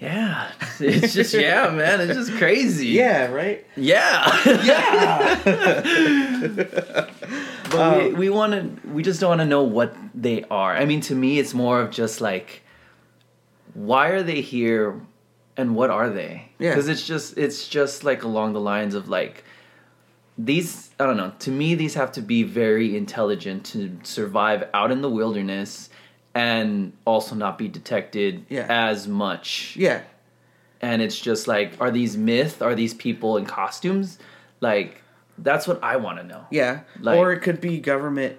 yeah, 0.04 0.52
it's 0.80 1.14
just 1.14 1.34
yeah, 1.34 1.70
man, 1.70 2.02
it's 2.02 2.14
just 2.14 2.34
crazy. 2.38 2.88
yeah, 2.88 3.28
right. 3.32 3.66
yeah, 3.76 4.42
Yeah, 4.46 5.40
but 7.72 7.80
Um, 7.80 8.04
we, 8.04 8.14
we 8.14 8.30
want 8.30 8.54
to 8.54 8.90
we 8.90 9.02
just 9.02 9.20
don't 9.20 9.30
want 9.30 9.42
to 9.42 9.46
know 9.48 9.64
what 9.64 9.96
they 10.14 10.44
are. 10.52 10.76
I 10.76 10.86
mean, 10.86 11.02
to 11.02 11.16
me, 11.16 11.40
it's 11.40 11.54
more 11.54 11.82
of 11.82 11.90
just 11.90 12.22
like 12.22 12.62
why 13.74 14.10
are 14.10 14.22
they 14.22 14.42
here 14.42 15.02
and 15.58 15.76
what 15.76 15.90
are 15.90 16.10
they? 16.10 16.50
Yeah. 16.60 16.72
because 16.72 16.88
it's 16.88 17.06
just 17.06 17.38
it's 17.38 17.68
just 17.68 18.04
like 18.04 18.24
along 18.24 18.54
the 18.54 18.60
lines 18.60 18.96
of 18.96 19.10
like 19.10 19.44
these 20.38 20.90
i 21.00 21.06
don't 21.06 21.18
know 21.18 21.32
to 21.38 21.52
me 21.52 21.76
these 21.76 21.94
have 21.94 22.12
to 22.12 22.22
be 22.22 22.42
very 22.42 22.98
intelligent 22.98 23.64
to 23.64 23.96
survive 24.02 24.68
out 24.74 24.92
in 24.92 25.02
the 25.02 25.10
wilderness 25.10 25.90
and 26.36 26.94
also 27.06 27.36
not 27.36 27.58
be 27.58 27.68
detected 27.68 28.46
Yeah. 28.50 28.66
as 28.70 29.08
much 29.08 29.76
yeah, 29.78 30.02
and 30.82 31.02
it's 31.02 31.20
just 31.20 31.48
like 31.48 31.74
are 31.80 31.92
these 31.92 32.18
myth 32.18 32.62
are 32.62 32.76
these 32.76 32.94
people 32.94 33.38
in 33.38 33.46
costumes 33.46 34.18
like 34.62 35.02
that's 35.38 35.68
what 35.68 35.84
i 35.84 35.96
want 35.98 36.18
to 36.20 36.24
know 36.24 36.46
yeah. 36.52 36.82
Like- 37.00 37.18
or 37.18 37.34
it 37.34 37.40
could 37.42 37.60
be 37.62 37.80
government. 37.80 38.38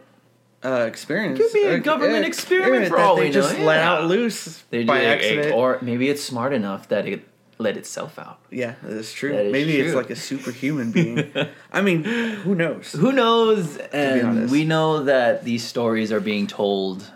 Uh, 0.67 0.87
experience. 0.89 1.39
Could 1.39 1.53
be 1.53 1.65
a 1.65 1.75
Or- 1.75 1.79
government 1.79 2.25
experiment 2.25 2.89
for 2.89 2.97
that 2.97 3.05
all 3.05 3.17
they 3.17 3.25
we 3.25 3.29
know, 3.29 3.33
just 3.35 3.59
let 3.59 3.77
yeah. 3.81 3.93
out 3.93 4.05
loose 4.07 4.63
they 4.71 4.83
by 4.85 5.01
do, 5.01 5.07
accident. 5.07 5.53
or 5.55 5.79
maybe 5.83 6.09
it's 6.09 6.25
smart 6.25 6.55
enough 6.55 6.89
that 6.89 7.07
it 7.07 7.21
let 7.59 7.77
itself 7.77 8.19
out 8.19 8.39
Yeah, 8.51 8.75
that's 8.83 9.13
true. 9.13 9.33
That 9.37 9.53
Maybe 9.53 9.79
it's 9.79 9.95
like 9.95 10.09
a 10.09 10.17
superhuman 10.17 10.91
being. 10.91 11.31
I 11.71 11.83
mean, 11.83 12.03
who 12.05 12.55
knows? 12.55 12.93
Who 12.93 13.13
knows? 13.13 13.77
And 13.93 14.51
we 14.51 14.65
know 14.65 15.05
that 15.05 15.45
these 15.45 15.63
stories 15.65 16.11
are 16.11 16.21
being 16.21 16.47
told 16.47 17.11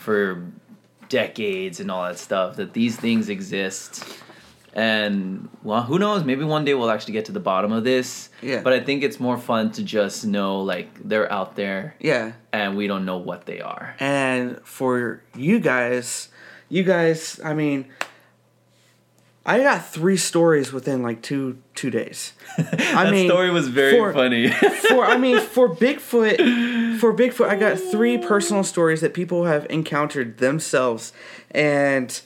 for 0.00 0.42
decades 1.08 1.78
and 1.80 1.90
all 1.90 2.04
that 2.04 2.18
stuff, 2.18 2.56
that 2.56 2.72
these 2.72 2.96
things 2.96 3.28
exist. 3.28 4.04
And 4.72 5.48
well, 5.64 5.82
who 5.82 5.98
knows? 5.98 6.22
Maybe 6.24 6.44
one 6.44 6.64
day 6.64 6.74
we'll 6.74 6.90
actually 6.90 7.12
get 7.14 7.24
to 7.26 7.32
the 7.32 7.40
bottom 7.40 7.72
of 7.72 7.82
this. 7.84 8.30
Yeah. 8.40 8.62
But 8.62 8.72
I 8.72 8.80
think 8.80 9.02
it's 9.02 9.18
more 9.18 9.36
fun 9.36 9.72
to 9.72 9.82
just 9.82 10.24
know 10.24 10.60
like 10.60 10.88
they're 11.08 11.30
out 11.32 11.56
there 11.56 11.96
Yeah. 12.00 12.32
and 12.52 12.76
we 12.76 12.86
don't 12.86 13.04
know 13.04 13.18
what 13.18 13.46
they 13.46 13.60
are. 13.60 13.96
And 13.98 14.60
for 14.64 15.22
you 15.36 15.58
guys, 15.58 16.28
you 16.68 16.84
guys, 16.84 17.40
I 17.44 17.52
mean, 17.54 17.86
I 19.50 19.58
got 19.64 19.84
three 19.86 20.16
stories 20.16 20.72
within 20.72 21.02
like 21.02 21.22
two 21.22 21.58
two 21.74 21.90
days. 21.90 22.34
I 22.58 22.62
that 23.04 23.10
mean, 23.10 23.28
story 23.28 23.50
was 23.50 23.66
very 23.66 23.98
for- 23.98 24.12
funny. 24.12 24.48
for 24.88 25.04
I 25.04 25.16
mean 25.18 25.40
for 25.40 25.68
Bigfoot 25.74 26.98
for 27.00 27.12
Bigfoot 27.12 27.48
I 27.48 27.56
got 27.56 27.76
three 27.78 28.16
personal 28.16 28.62
stories 28.62 29.00
that 29.00 29.12
people 29.12 29.46
have 29.46 29.66
encountered 29.68 30.38
themselves 30.38 31.12
and 31.50 32.20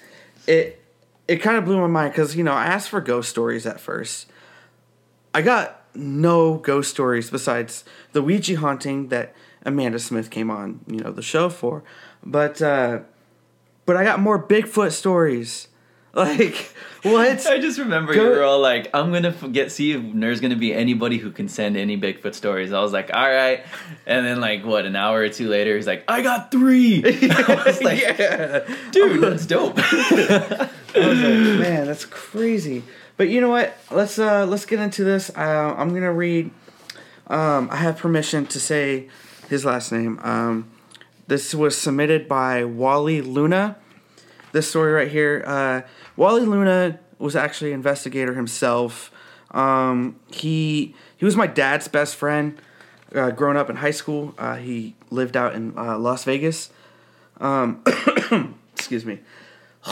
it 0.47 0.83
it 1.27 1.37
kind 1.37 1.57
of 1.57 1.65
blew 1.65 1.81
my 1.81 1.87
mind 1.87 2.13
cuz 2.15 2.37
you 2.37 2.45
know 2.45 2.53
I 2.53 2.67
asked 2.67 2.91
for 2.91 3.01
ghost 3.01 3.31
stories 3.31 3.65
at 3.65 3.81
first. 3.81 4.27
I 5.33 5.41
got 5.41 5.83
no 5.95 6.57
ghost 6.59 6.91
stories 6.91 7.31
besides 7.31 7.85
the 8.13 8.21
Ouija 8.21 8.59
haunting 8.59 9.09
that 9.09 9.35
Amanda 9.65 9.99
Smith 9.99 10.29
came 10.29 10.51
on, 10.51 10.81
you 10.87 10.99
know, 10.99 11.11
the 11.11 11.23
show 11.23 11.49
for. 11.49 11.83
But 12.23 12.61
uh 12.61 12.99
but 13.87 13.97
I 13.97 14.05
got 14.05 14.21
more 14.21 14.39
Bigfoot 14.43 14.93
stories. 14.93 15.69
Like 16.25 16.73
what? 17.03 17.45
I 17.47 17.59
just 17.59 17.79
remember 17.79 18.15
Go- 18.15 18.23
you 18.25 18.31
were 18.31 18.45
all 18.45 18.61
like, 18.61 18.89
"I'm 18.95 19.13
gonna 19.13 19.33
forget 19.33 19.73
see 19.73 19.93
if 19.93 20.03
there's 20.15 20.41
gonna 20.41 20.57
be 20.57 20.73
anybody 20.73 21.19
who 21.19 21.31
can 21.33 21.49
send 21.49 21.77
any 21.77 21.99
Bigfoot 21.99 22.35
stories." 22.35 22.73
I 22.73 22.81
was 22.81 22.93
like, 22.93 23.11
"All 23.13 23.29
right," 23.29 23.65
and 24.07 24.25
then 24.25 24.41
like 24.41 24.65
what 24.65 24.87
an 24.87 24.95
hour 24.97 25.19
or 25.19 25.29
two 25.29 25.49
later, 25.49 25.75
he's 25.77 25.87
like, 25.89 26.05
"I 26.09 26.23
got 26.23 26.51
three. 26.51 27.03
I 27.05 27.63
was 27.67 27.83
like, 27.89 28.01
yeah. 28.01 28.61
"Dude, 28.93 29.21
that's 29.23 29.45
dope." 29.45 29.75
I 29.77 30.71
was 30.95 31.19
like, 31.19 31.59
man, 31.61 31.87
that's 31.87 32.05
crazy. 32.07 32.85
But 33.17 33.29
you 33.29 33.41
know 33.41 33.51
what? 33.51 33.77
Let's 33.91 34.19
uh 34.19 34.47
let's 34.47 34.65
get 34.65 34.79
into 34.79 35.05
this. 35.05 35.31
Uh, 35.37 35.75
I'm 35.77 35.93
gonna 35.93 36.13
read. 36.13 36.51
Um, 37.27 37.69
I 37.71 37.77
have 37.77 37.99
permission 37.99 38.47
to 38.47 38.61
say 38.61 39.09
his 39.49 39.65
last 39.65 39.91
name. 39.93 40.21
Um, 40.23 40.71
this 41.27 41.55
was 41.55 41.77
submitted 41.77 42.29
by 42.29 42.65
Wally 42.65 43.21
Luna. 43.21 43.77
This 44.53 44.69
story 44.71 44.93
right 44.93 45.11
here. 45.11 45.43
Uh, 45.47 45.83
Wally 46.17 46.43
Luna 46.47 46.99
was 47.19 47.35
actually 47.37 47.71
an 47.71 47.77
investigator 47.77 48.35
himself. 48.35 49.11
Um, 49.51 50.17
he 50.33 50.95
he 51.17 51.25
was 51.25 51.37
my 51.37 51.47
dad's 51.47 51.89
best 51.89 52.17
friend. 52.17 52.61
Uh, 53.15 53.31
growing 53.31 53.57
up 53.57 53.71
in 53.71 53.77
high 53.77 53.93
school, 53.93 54.35
uh, 54.39 54.57
he 54.57 54.97
lived 55.11 55.37
out 55.37 55.55
in 55.55 55.73
uh, 55.79 55.97
Las 55.99 56.25
Vegas. 56.25 56.71
Um, 57.41 57.83
excuse 58.75 59.05
me. 59.05 59.21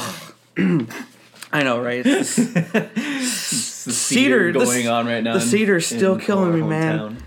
I 1.54 1.62
know, 1.62 1.80
right? 1.80 2.02
It's 2.04 2.36
the 2.36 3.92
Cedar- 3.92 3.92
cedar 3.92 4.52
going 4.52 4.82
c- 4.82 4.88
on 4.88 5.06
right 5.06 5.22
now. 5.22 5.34
the 5.34 5.42
in- 5.42 5.46
cedar's 5.48 5.86
still 5.86 6.14
in 6.14 6.20
killing 6.20 6.54
me, 6.54 6.62
man. 6.62 7.18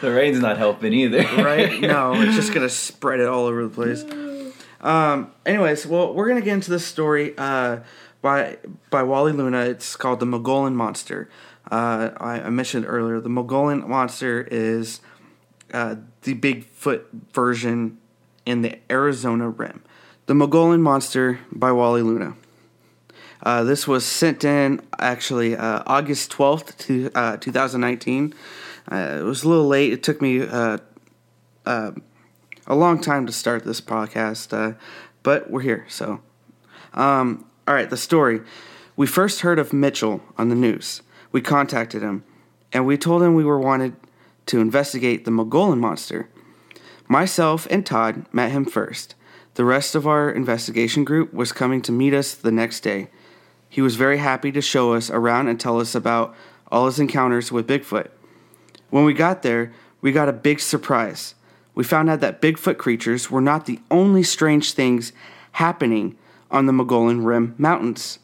the 0.00 0.12
rain's 0.14 0.40
not 0.40 0.58
helping 0.58 0.92
either. 0.92 1.18
right? 1.42 1.80
No, 1.80 2.14
it's 2.14 2.34
just 2.34 2.52
gonna 2.52 2.68
spread 2.70 3.20
it 3.20 3.28
all 3.28 3.44
over 3.46 3.62
the 3.62 3.68
place. 3.74 4.02
Um. 4.86 5.32
Anyways, 5.44 5.84
well, 5.84 6.14
we're 6.14 6.28
gonna 6.28 6.40
get 6.40 6.54
into 6.54 6.70
this 6.70 6.86
story 6.86 7.34
uh, 7.36 7.80
by 8.22 8.58
by 8.88 9.02
Wally 9.02 9.32
Luna. 9.32 9.62
It's 9.62 9.96
called 9.96 10.20
the 10.20 10.26
Mogollon 10.26 10.76
Monster. 10.76 11.28
Uh, 11.70 12.10
I, 12.18 12.42
I 12.42 12.50
mentioned 12.50 12.86
earlier 12.86 13.20
the 13.20 13.28
Mogollon 13.28 13.88
Monster 13.88 14.46
is 14.48 15.00
uh, 15.74 15.96
the 16.22 16.34
Bigfoot 16.36 17.02
version 17.32 17.98
in 18.44 18.62
the 18.62 18.78
Arizona 18.88 19.48
Rim. 19.48 19.82
The 20.26 20.34
Mogollon 20.34 20.80
Monster 20.80 21.40
by 21.50 21.72
Wally 21.72 22.02
Luna. 22.02 22.36
Uh, 23.42 23.64
this 23.64 23.86
was 23.86 24.04
sent 24.04 24.44
in 24.44 24.80
actually 24.98 25.56
uh, 25.56 25.82
August 25.86 26.32
12th, 26.32 26.76
to, 26.78 27.10
uh, 27.14 27.36
2019. 27.36 28.34
Uh, 28.90 28.94
it 28.94 29.22
was 29.22 29.42
a 29.42 29.48
little 29.48 29.66
late. 29.66 29.92
It 29.92 30.02
took 30.02 30.22
me 30.22 30.42
uh, 30.42 30.78
uh, 31.64 31.92
a 32.66 32.74
long 32.74 33.00
time 33.00 33.26
to 33.26 33.32
start 33.32 33.64
this 33.64 33.80
podcast, 33.80 34.52
uh, 34.52 34.76
but 35.22 35.50
we're 35.50 35.60
here. 35.60 35.86
So, 35.88 36.20
um, 36.94 37.44
all 37.66 37.74
right, 37.74 37.88
the 37.88 37.96
story. 37.96 38.40
We 38.96 39.06
first 39.06 39.40
heard 39.40 39.58
of 39.58 39.72
Mitchell 39.72 40.22
on 40.38 40.48
the 40.48 40.54
news. 40.54 41.02
We 41.32 41.40
contacted 41.40 42.02
him, 42.02 42.24
and 42.72 42.86
we 42.86 42.96
told 42.96 43.22
him 43.22 43.34
we 43.34 43.44
were 43.44 43.58
wanted 43.58 43.94
to 44.46 44.60
investigate 44.60 45.24
the 45.24 45.30
Mogollon 45.30 45.78
monster. 45.78 46.28
Myself 47.08 47.66
and 47.70 47.84
Todd 47.84 48.26
met 48.32 48.52
him 48.52 48.64
first. 48.64 49.14
The 49.54 49.64
rest 49.64 49.94
of 49.94 50.06
our 50.06 50.30
investigation 50.30 51.04
group 51.04 51.32
was 51.32 51.52
coming 51.52 51.82
to 51.82 51.92
meet 51.92 52.14
us 52.14 52.34
the 52.34 52.52
next 52.52 52.80
day. 52.80 53.08
He 53.68 53.80
was 53.80 53.96
very 53.96 54.18
happy 54.18 54.52
to 54.52 54.60
show 54.60 54.94
us 54.94 55.10
around 55.10 55.48
and 55.48 55.58
tell 55.58 55.80
us 55.80 55.94
about 55.94 56.34
all 56.70 56.86
his 56.86 56.98
encounters 56.98 57.52
with 57.52 57.66
Bigfoot. 57.66 58.08
When 58.90 59.04
we 59.04 59.14
got 59.14 59.42
there, 59.42 59.72
we 60.00 60.12
got 60.12 60.28
a 60.28 60.32
big 60.32 60.60
surprise. 60.60 61.34
We 61.76 61.84
found 61.84 62.10
out 62.10 62.20
that 62.20 62.42
Bigfoot 62.42 62.78
creatures 62.78 63.30
were 63.30 63.40
not 63.40 63.66
the 63.66 63.78
only 63.90 64.24
strange 64.24 64.72
things 64.72 65.12
happening 65.52 66.16
on 66.50 66.66
the 66.66 66.72
Mogollon 66.72 67.22
Rim 67.22 67.54
Mountains. 67.58 68.18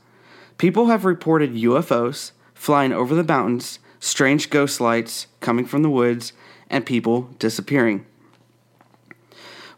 People 0.56 0.86
have 0.86 1.04
reported 1.04 1.54
UFOs 1.54 2.32
flying 2.54 2.92
over 2.92 3.14
the 3.14 3.22
mountains, 3.22 3.78
strange 4.00 4.48
ghost 4.48 4.80
lights 4.80 5.26
coming 5.40 5.66
from 5.66 5.82
the 5.82 5.90
woods, 5.90 6.32
and 6.70 6.86
people 6.86 7.28
disappearing. 7.38 8.06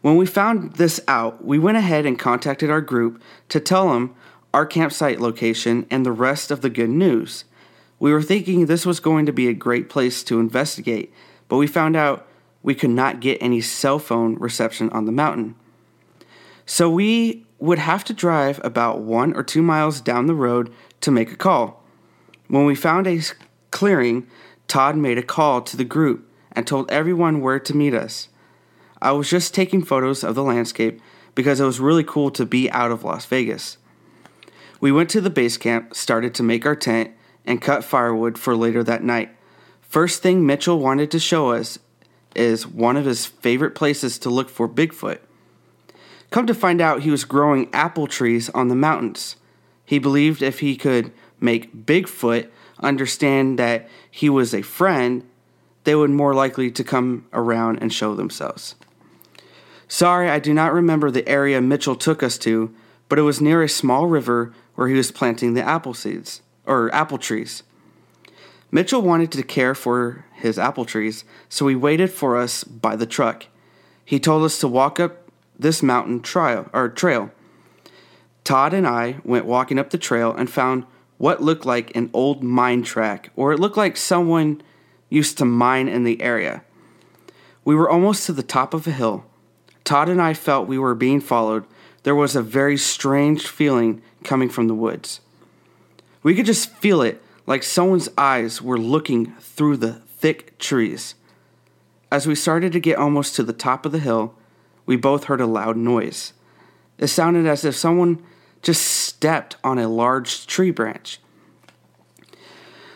When 0.01 0.15
we 0.15 0.25
found 0.25 0.75
this 0.75 1.01
out, 1.07 1.43
we 1.43 1.59
went 1.59 1.77
ahead 1.77 2.05
and 2.05 2.17
contacted 2.17 2.69
our 2.69 2.81
group 2.81 3.21
to 3.49 3.59
tell 3.59 3.89
them 3.89 4.15
our 4.53 4.65
campsite 4.65 5.19
location 5.19 5.85
and 5.89 6.05
the 6.05 6.13
rest 6.13 6.49
of 6.49 6.61
the 6.61 6.69
good 6.69 6.91
news. 6.91 7.43
We 7.99 8.13
were 8.13 8.21
thinking 8.21 8.67
this 8.67 8.85
was 8.85 9.01
going 9.01 9.25
to 9.25 9.33
be 9.33 9.49
a 9.49 9.53
great 9.53 9.89
place 9.89 10.23
to 10.25 10.39
investigate, 10.39 11.11
but 11.49 11.57
we 11.57 11.67
found 11.67 11.97
out 11.97 12.25
we 12.65 12.73
could 12.73 12.89
not 12.89 13.19
get 13.19 13.37
any 13.39 13.61
cell 13.61 13.99
phone 13.99 14.33
reception 14.39 14.89
on 14.89 15.05
the 15.05 15.11
mountain. 15.11 15.53
So 16.65 16.89
we 16.89 17.45
would 17.59 17.77
have 17.77 18.03
to 18.05 18.13
drive 18.13 18.59
about 18.63 19.01
one 19.01 19.35
or 19.35 19.43
two 19.43 19.61
miles 19.61 20.01
down 20.01 20.25
the 20.25 20.33
road 20.33 20.73
to 21.01 21.11
make 21.11 21.31
a 21.31 21.35
call. 21.35 21.83
When 22.47 22.65
we 22.65 22.73
found 22.73 23.05
a 23.05 23.21
clearing, 23.69 24.25
Todd 24.67 24.97
made 24.97 25.19
a 25.19 25.23
call 25.23 25.61
to 25.61 25.77
the 25.77 25.83
group 25.83 26.27
and 26.53 26.65
told 26.65 26.89
everyone 26.89 27.39
where 27.39 27.59
to 27.59 27.77
meet 27.77 27.93
us. 27.93 28.29
I 28.99 29.11
was 29.11 29.29
just 29.29 29.53
taking 29.53 29.83
photos 29.83 30.23
of 30.23 30.33
the 30.33 30.43
landscape 30.43 30.99
because 31.35 31.59
it 31.59 31.65
was 31.65 31.79
really 31.79 32.03
cool 32.03 32.31
to 32.31 32.47
be 32.47 32.71
out 32.71 32.89
of 32.89 33.03
Las 33.03 33.27
Vegas. 33.27 33.77
We 34.81 34.91
went 34.91 35.11
to 35.11 35.21
the 35.21 35.29
base 35.29 35.57
camp, 35.57 35.93
started 35.93 36.33
to 36.33 36.43
make 36.43 36.65
our 36.65 36.75
tent, 36.75 37.11
and 37.45 37.61
cut 37.61 37.83
firewood 37.83 38.39
for 38.39 38.55
later 38.55 38.83
that 38.83 39.03
night. 39.03 39.29
First 39.81 40.23
thing 40.23 40.47
Mitchell 40.47 40.79
wanted 40.79 41.11
to 41.11 41.19
show 41.19 41.51
us 41.51 41.77
is 42.35 42.67
one 42.67 42.97
of 42.97 43.05
his 43.05 43.25
favorite 43.25 43.75
places 43.75 44.19
to 44.19 44.29
look 44.29 44.49
for 44.49 44.67
Bigfoot. 44.67 45.19
Come 46.31 46.47
to 46.47 46.53
find 46.53 46.81
out, 46.81 47.03
he 47.03 47.11
was 47.11 47.23
growing 47.23 47.73
apple 47.73 48.07
trees 48.07 48.49
on 48.49 48.67
the 48.67 48.75
mountains. 48.75 49.35
He 49.85 49.99
believed 49.99 50.41
if 50.41 50.59
he 50.59 50.75
could 50.75 51.11
make 51.39 51.85
Bigfoot 51.85 52.49
understand 52.79 53.59
that 53.59 53.87
he 54.09 54.29
was 54.29 54.53
a 54.53 54.61
friend, 54.61 55.27
they 55.83 55.95
would 55.95 56.09
more 56.09 56.33
likely 56.33 56.71
to 56.71 56.83
come 56.83 57.25
around 57.31 57.77
and 57.81 57.93
show 57.93 58.15
themselves. 58.15 58.75
Sorry, 59.87 60.29
I 60.29 60.39
do 60.39 60.53
not 60.53 60.73
remember 60.73 61.11
the 61.11 61.27
area 61.27 61.61
Mitchell 61.61 61.95
took 61.95 62.23
us 62.23 62.37
to, 62.39 62.73
but 63.07 63.19
it 63.19 63.23
was 63.23 63.39
near 63.39 63.61
a 63.61 63.69
small 63.69 64.07
river 64.07 64.53
where 64.73 64.87
he 64.87 64.95
was 64.95 65.11
planting 65.11 65.53
the 65.53 65.63
apple 65.63 65.93
seeds 65.93 66.41
or 66.65 66.93
apple 66.93 67.19
trees. 67.19 67.63
Mitchell 68.71 69.01
wanted 69.01 69.31
to 69.31 69.43
care 69.43 69.75
for 69.75 70.24
his 70.45 70.59
apple 70.59 70.85
trees, 70.85 71.25
so 71.49 71.67
he 71.67 71.75
waited 71.75 72.11
for 72.11 72.37
us 72.37 72.63
by 72.63 72.95
the 72.95 73.05
truck. 73.05 73.47
He 74.05 74.19
told 74.19 74.43
us 74.43 74.59
to 74.59 74.67
walk 74.67 74.99
up 74.99 75.29
this 75.57 75.81
mountain 75.81 76.21
trail 76.21 76.69
or 76.73 76.89
trail. 76.89 77.31
Todd 78.43 78.73
and 78.73 78.87
I 78.87 79.17
went 79.23 79.45
walking 79.45 79.79
up 79.79 79.89
the 79.89 79.97
trail 79.97 80.33
and 80.33 80.49
found 80.49 80.85
what 81.17 81.41
looked 81.41 81.65
like 81.65 81.95
an 81.95 82.09
old 82.13 82.43
mine 82.43 82.83
track, 82.83 83.31
or 83.35 83.51
it 83.51 83.59
looked 83.59 83.77
like 83.77 83.97
someone 83.97 84.61
used 85.09 85.37
to 85.37 85.45
mine 85.45 85.87
in 85.87 86.03
the 86.03 86.21
area. 86.21 86.63
We 87.63 87.75
were 87.75 87.89
almost 87.89 88.25
to 88.25 88.33
the 88.33 88.43
top 88.43 88.73
of 88.73 88.85
a 88.85 88.91
hill. 88.91 89.25
Todd 89.83 90.09
and 90.09 90.21
I 90.21 90.33
felt 90.33 90.67
we 90.67 90.77
were 90.77 90.95
being 90.95 91.21
followed. 91.21 91.65
There 92.03 92.15
was 92.15 92.35
a 92.35 92.41
very 92.41 92.77
strange 92.77 93.47
feeling 93.47 94.01
coming 94.23 94.49
from 94.49 94.67
the 94.67 94.75
woods. 94.75 95.21
We 96.21 96.35
could 96.35 96.45
just 96.45 96.69
feel 96.69 97.01
it, 97.01 97.21
like 97.47 97.63
someone's 97.63 98.09
eyes 98.17 98.61
were 98.61 98.77
looking 98.77 99.33
through 99.35 99.77
the 99.77 99.93
thick 100.25 100.57
trees. 100.57 101.13
As 102.11 102.25
we 102.25 102.33
started 102.33 102.73
to 102.73 102.79
get 102.79 102.97
almost 102.97 103.35
to 103.35 103.43
the 103.43 103.53
top 103.53 103.85
of 103.85 103.91
the 103.91 103.99
hill, 103.99 104.33
we 104.87 104.95
both 104.95 105.25
heard 105.25 105.39
a 105.39 105.45
loud 105.45 105.77
noise. 105.77 106.33
It 106.97 107.09
sounded 107.09 107.45
as 107.45 107.63
if 107.63 107.75
someone 107.75 108.25
just 108.63 108.81
stepped 108.81 109.55
on 109.63 109.77
a 109.77 109.87
large 109.87 110.47
tree 110.47 110.71
branch. 110.71 111.19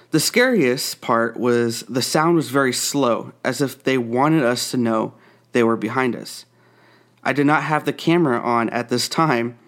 The 0.09 0.19
scariest 0.19 1.01
part 1.01 1.39
was 1.39 1.81
the 1.81 2.01
sound 2.01 2.35
was 2.35 2.49
very 2.49 2.73
slow, 2.73 3.31
as 3.43 3.61
if 3.61 3.83
they 3.83 3.99
wanted 3.99 4.41
us 4.41 4.71
to 4.71 4.77
know 4.77 5.13
they 5.51 5.61
were 5.61 5.77
behind 5.77 6.15
us. 6.15 6.45
I 7.23 7.31
did 7.31 7.45
not 7.45 7.61
have 7.61 7.85
the 7.85 7.93
camera 7.93 8.39
on 8.39 8.71
at 8.71 8.89
this 8.89 9.07
time, 9.07 9.59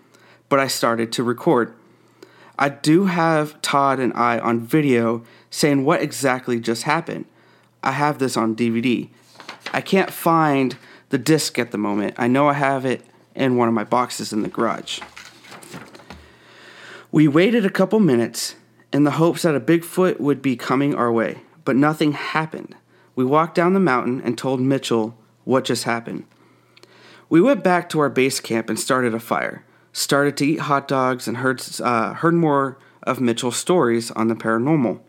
but 0.49 0.59
I 0.59 0.65
started 0.65 1.11
to 1.11 1.23
record. 1.23 1.75
I 2.57 2.69
do 2.69 3.05
have 3.05 3.61
Todd 3.61 3.99
and 3.99 4.13
I 4.13 4.39
on 4.39 4.61
video 4.61 5.23
saying 5.51 5.85
what 5.85 6.01
exactly 6.01 6.59
just 6.59 6.83
happened. 6.85 7.25
I 7.83 7.91
have 7.91 8.19
this 8.19 8.37
on 8.37 8.55
DVD. 8.55 9.09
I 9.73 9.81
can't 9.81 10.11
find 10.11 10.77
the 11.09 11.17
disc 11.17 11.57
at 11.59 11.71
the 11.71 11.77
moment. 11.77 12.15
I 12.17 12.27
know 12.27 12.47
I 12.47 12.53
have 12.53 12.85
it 12.85 13.05
in 13.35 13.57
one 13.57 13.67
of 13.67 13.73
my 13.73 13.83
boxes 13.83 14.33
in 14.33 14.43
the 14.43 14.49
garage. 14.49 14.99
We 17.11 17.27
waited 17.27 17.65
a 17.65 17.69
couple 17.69 17.99
minutes 17.99 18.55
in 18.93 19.03
the 19.03 19.11
hopes 19.11 19.41
that 19.41 19.55
a 19.55 19.59
Bigfoot 19.59 20.19
would 20.19 20.41
be 20.41 20.55
coming 20.55 20.95
our 20.95 21.11
way, 21.11 21.41
but 21.65 21.75
nothing 21.75 22.13
happened. 22.13 22.75
We 23.15 23.25
walked 23.25 23.55
down 23.55 23.73
the 23.73 23.79
mountain 23.79 24.21
and 24.21 24.37
told 24.37 24.61
Mitchell 24.61 25.17
what 25.43 25.65
just 25.65 25.83
happened. 25.83 26.25
We 27.29 27.41
went 27.41 27.63
back 27.63 27.89
to 27.89 27.99
our 27.99 28.09
base 28.09 28.39
camp 28.39 28.69
and 28.69 28.79
started 28.79 29.13
a 29.13 29.19
fire. 29.19 29.65
Started 29.93 30.37
to 30.37 30.45
eat 30.45 30.61
hot 30.61 30.87
dogs 30.87 31.27
and 31.27 31.37
heard, 31.37 31.61
uh, 31.81 32.13
heard 32.13 32.33
more 32.33 32.77
of 33.03 33.19
Mitchell's 33.19 33.57
stories 33.57 34.11
on 34.11 34.27
the 34.27 34.35
paranormal. 34.35 35.01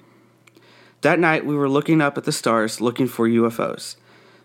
That 1.02 1.18
night, 1.18 1.44
we 1.44 1.56
were 1.56 1.68
looking 1.68 2.00
up 2.00 2.16
at 2.16 2.25
the 2.25 2.32
stars 2.32 2.80
looking 2.80 3.09
for 3.09 3.28
UFOs. 3.28 3.97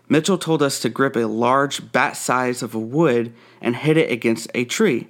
Mitchell 0.08 0.38
told 0.38 0.60
us 0.60 0.80
to 0.80 0.88
grip 0.88 1.14
a 1.14 1.26
large 1.26 1.92
bat 1.92 2.16
size 2.16 2.62
of 2.62 2.74
a 2.74 2.80
wood 2.80 3.32
and 3.60 3.76
hit 3.76 3.96
it 3.96 4.10
against 4.10 4.50
a 4.54 4.64
tree. 4.64 5.06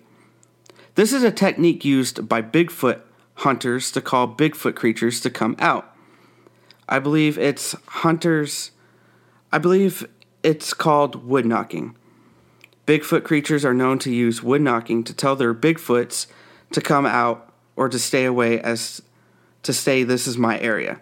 This 0.94 1.12
is 1.12 1.22
a 1.22 1.30
technique 1.30 1.84
used 1.84 2.28
by 2.28 2.42
Bigfoot 2.42 3.00
hunters 3.36 3.90
to 3.92 4.02
call 4.02 4.28
Bigfoot 4.28 4.74
creatures 4.74 5.20
to 5.22 5.30
come 5.30 5.56
out. 5.58 5.94
I 6.86 6.98
believe 6.98 7.38
it's 7.38 7.74
hunters. 7.86 8.72
I 9.50 9.56
believe 9.56 10.06
it's 10.42 10.74
called 10.74 11.26
wood 11.26 11.46
knocking. 11.46 11.96
Bigfoot 12.86 13.24
creatures 13.24 13.64
are 13.64 13.74
known 13.74 13.98
to 14.00 14.12
use 14.12 14.42
wood 14.42 14.60
knocking 14.60 15.02
to 15.04 15.14
tell 15.14 15.36
their 15.36 15.54
Bigfoots 15.54 16.26
to 16.72 16.82
come 16.82 17.06
out 17.06 17.54
or 17.74 17.88
to 17.88 17.98
stay 17.98 18.26
away 18.26 18.60
as 18.60 19.00
to 19.62 19.72
say 19.72 20.02
this 20.02 20.26
is 20.26 20.36
my 20.36 20.58
area. 20.60 21.00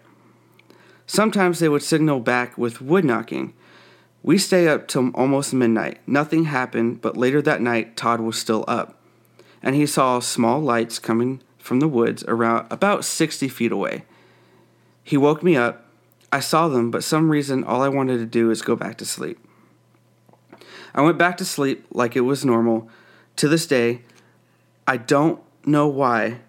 Sometimes 1.06 1.58
they 1.60 1.68
would 1.68 1.82
signal 1.82 2.20
back 2.20 2.58
with 2.58 2.80
wood 2.80 3.04
knocking. 3.04 3.54
We 4.22 4.38
stay 4.38 4.66
up 4.66 4.88
till 4.88 5.10
almost 5.10 5.54
midnight. 5.54 6.00
Nothing 6.06 6.44
happened, 6.44 7.00
but 7.00 7.16
later 7.16 7.40
that 7.42 7.62
night 7.62 7.96
Todd 7.96 8.20
was 8.20 8.38
still 8.38 8.64
up, 8.66 8.98
and 9.62 9.76
he 9.76 9.86
saw 9.86 10.18
small 10.18 10.60
lights 10.60 10.98
coming 10.98 11.40
from 11.58 11.80
the 11.80 11.88
woods 11.88 12.24
around 12.26 12.66
about 12.70 13.04
60 13.04 13.48
feet 13.48 13.70
away. 13.70 14.04
He 15.04 15.16
woke 15.16 15.42
me 15.42 15.56
up. 15.56 15.84
I 16.32 16.40
saw 16.40 16.66
them, 16.66 16.90
but 16.90 17.04
some 17.04 17.30
reason 17.30 17.62
all 17.62 17.82
I 17.82 17.88
wanted 17.88 18.18
to 18.18 18.26
do 18.26 18.50
is 18.50 18.60
go 18.62 18.74
back 18.74 18.98
to 18.98 19.04
sleep. 19.04 19.38
I 20.92 21.02
went 21.02 21.18
back 21.18 21.36
to 21.36 21.44
sleep 21.44 21.86
like 21.90 22.16
it 22.16 22.22
was 22.22 22.44
normal. 22.44 22.88
To 23.36 23.48
this 23.48 23.66
day, 23.66 24.02
I 24.86 24.96
don't 24.96 25.40
know 25.64 25.86
why. 25.86 26.40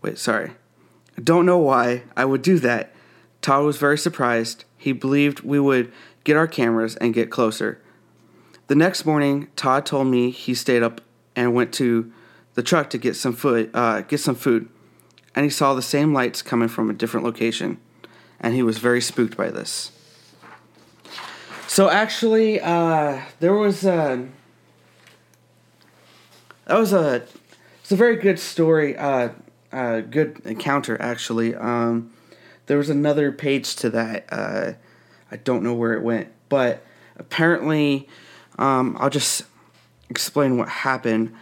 Wait, 0.00 0.18
sorry. 0.18 0.52
Don't 1.22 1.46
know 1.46 1.58
why 1.58 2.02
I 2.16 2.24
would 2.24 2.42
do 2.42 2.58
that. 2.60 2.92
Todd 3.40 3.64
was 3.64 3.76
very 3.76 3.98
surprised. 3.98 4.64
He 4.78 4.92
believed 4.92 5.40
we 5.40 5.58
would 5.58 5.92
get 6.24 6.36
our 6.36 6.46
cameras 6.46 6.96
and 6.96 7.12
get 7.12 7.30
closer. 7.30 7.80
The 8.68 8.74
next 8.74 9.04
morning, 9.04 9.48
Todd 9.56 9.84
told 9.84 10.06
me 10.06 10.30
he 10.30 10.54
stayed 10.54 10.82
up 10.82 11.00
and 11.34 11.54
went 11.54 11.72
to 11.74 12.12
the 12.54 12.62
truck 12.62 12.90
to 12.90 12.98
get 12.98 13.16
some 13.16 13.32
food, 13.32 13.70
uh, 13.74 14.02
get 14.02 14.20
some 14.20 14.34
food, 14.34 14.68
and 15.34 15.44
he 15.44 15.50
saw 15.50 15.74
the 15.74 15.82
same 15.82 16.12
lights 16.12 16.42
coming 16.42 16.68
from 16.68 16.90
a 16.90 16.92
different 16.92 17.24
location, 17.24 17.78
and 18.40 18.54
he 18.54 18.62
was 18.62 18.78
very 18.78 19.00
spooked 19.00 19.36
by 19.36 19.50
this. 19.50 19.90
So 21.66 21.88
actually, 21.88 22.60
uh, 22.60 23.22
there 23.40 23.54
was 23.54 23.84
a 23.84 24.28
that 26.66 26.78
was 26.78 26.92
a 26.92 27.26
it's 27.80 27.92
a 27.92 27.96
very 27.96 28.16
good 28.16 28.38
story, 28.38 28.96
uh, 28.96 29.30
uh, 29.72 30.00
good 30.00 30.40
encounter 30.44 31.00
actually. 31.00 31.54
Um, 31.54 32.12
there 32.66 32.78
was 32.78 32.90
another 32.90 33.32
page 33.32 33.76
to 33.76 33.90
that. 33.90 34.26
Uh, 34.30 34.72
I 35.30 35.36
don't 35.36 35.62
know 35.62 35.74
where 35.74 35.94
it 35.94 36.02
went, 36.02 36.28
but 36.48 36.84
apparently, 37.16 38.08
um, 38.58 38.96
I'll 39.00 39.10
just 39.10 39.44
explain 40.08 40.58
what 40.58 40.68
happened. 40.68 41.34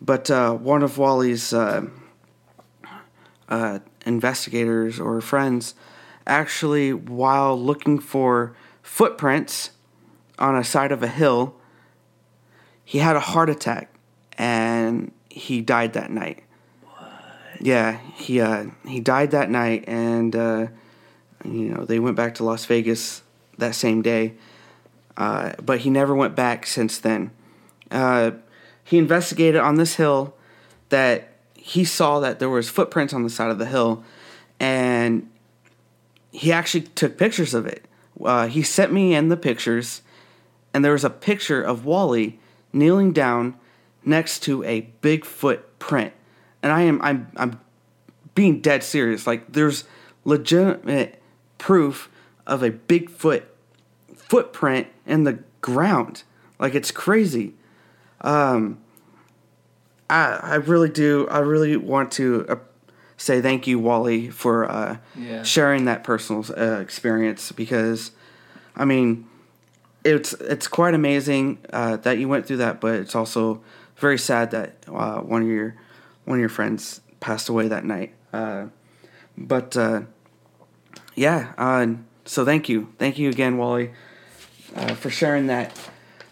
But 0.00 0.30
uh, 0.30 0.54
one 0.54 0.82
of 0.82 0.98
Wally's 0.98 1.52
uh, 1.52 1.86
uh, 3.48 3.78
investigators 4.04 5.00
or 5.00 5.20
friends 5.20 5.74
actually, 6.26 6.92
while 6.92 7.58
looking 7.58 7.98
for 7.98 8.54
footprints 8.82 9.70
on 10.38 10.56
a 10.56 10.64
side 10.64 10.92
of 10.92 11.02
a 11.02 11.08
hill, 11.08 11.54
he 12.84 12.98
had 12.98 13.16
a 13.16 13.20
heart 13.20 13.48
attack 13.48 13.94
and 14.36 15.12
he 15.30 15.60
died 15.60 15.92
that 15.94 16.10
night. 16.10 16.42
Yeah, 17.60 17.98
he 18.14 18.40
uh, 18.40 18.66
he 18.86 19.00
died 19.00 19.30
that 19.30 19.50
night, 19.50 19.84
and 19.86 20.34
uh, 20.34 20.66
you 21.44 21.70
know 21.70 21.84
they 21.84 21.98
went 21.98 22.16
back 22.16 22.34
to 22.36 22.44
Las 22.44 22.64
Vegas 22.64 23.22
that 23.58 23.74
same 23.74 24.02
day, 24.02 24.34
uh, 25.16 25.52
but 25.62 25.80
he 25.80 25.90
never 25.90 26.14
went 26.14 26.34
back 26.34 26.66
since 26.66 26.98
then. 26.98 27.30
Uh, 27.90 28.32
he 28.84 28.98
investigated 28.98 29.60
on 29.60 29.76
this 29.76 29.96
hill 29.96 30.34
that 30.90 31.32
he 31.54 31.84
saw 31.84 32.20
that 32.20 32.38
there 32.38 32.50
was 32.50 32.68
footprints 32.68 33.14
on 33.14 33.22
the 33.22 33.30
side 33.30 33.50
of 33.50 33.58
the 33.58 33.66
hill, 33.66 34.04
and 34.60 35.28
he 36.32 36.52
actually 36.52 36.82
took 36.82 37.16
pictures 37.16 37.54
of 37.54 37.66
it. 37.66 37.86
Uh, 38.22 38.46
he 38.46 38.62
sent 38.62 38.92
me 38.92 39.14
in 39.14 39.28
the 39.28 39.36
pictures, 39.36 40.02
and 40.74 40.84
there 40.84 40.92
was 40.92 41.04
a 41.04 41.10
picture 41.10 41.62
of 41.62 41.84
Wally 41.84 42.38
kneeling 42.72 43.12
down 43.12 43.56
next 44.04 44.40
to 44.40 44.62
a 44.64 44.88
Bigfoot 45.02 45.60
print 45.78 46.12
and 46.66 46.72
I 46.72 46.82
am 46.82 47.00
I'm 47.00 47.28
I'm 47.36 47.60
being 48.34 48.60
dead 48.60 48.82
serious. 48.82 49.24
Like 49.24 49.52
there's 49.52 49.84
legitimate 50.24 51.22
proof 51.58 52.10
of 52.44 52.64
a 52.64 52.72
Bigfoot 52.72 53.44
footprint 54.16 54.88
in 55.06 55.22
the 55.22 55.38
ground. 55.60 56.24
Like 56.58 56.74
it's 56.74 56.90
crazy. 56.90 57.54
Um, 58.22 58.78
I 60.10 60.40
I 60.42 60.54
really 60.56 60.88
do. 60.88 61.28
I 61.28 61.38
really 61.38 61.76
want 61.76 62.10
to 62.12 62.46
uh, 62.48 62.56
say 63.16 63.40
thank 63.40 63.68
you, 63.68 63.78
Wally, 63.78 64.28
for 64.30 64.68
uh, 64.68 64.96
Yeah. 65.16 65.44
sharing 65.44 65.84
that 65.84 66.02
personal 66.02 66.44
uh, 66.56 66.80
experience 66.80 67.52
because, 67.52 68.10
I 68.74 68.84
mean, 68.84 69.26
it's 70.04 70.32
it's 70.34 70.66
quite 70.66 70.94
amazing 70.94 71.58
uh, 71.72 71.96
that 71.98 72.18
you 72.18 72.28
went 72.28 72.46
through 72.46 72.58
that, 72.58 72.80
but 72.80 72.96
it's 72.96 73.14
also 73.14 73.62
very 73.96 74.18
sad 74.18 74.50
that 74.50 74.74
uh, 74.88 75.20
one 75.20 75.42
of 75.42 75.48
your 75.48 75.76
one 76.26 76.36
of 76.38 76.40
your 76.40 76.50
friends 76.50 77.00
passed 77.20 77.48
away 77.48 77.68
that 77.68 77.84
night. 77.84 78.12
Uh, 78.32 78.66
but 79.38 79.76
uh, 79.76 80.02
yeah, 81.14 81.54
uh, 81.56 81.86
so 82.26 82.44
thank 82.44 82.68
you, 82.68 82.92
thank 82.98 83.18
you 83.18 83.30
again, 83.30 83.56
Wally, 83.56 83.92
uh, 84.74 84.94
for 84.94 85.08
sharing 85.08 85.46
that. 85.46 85.74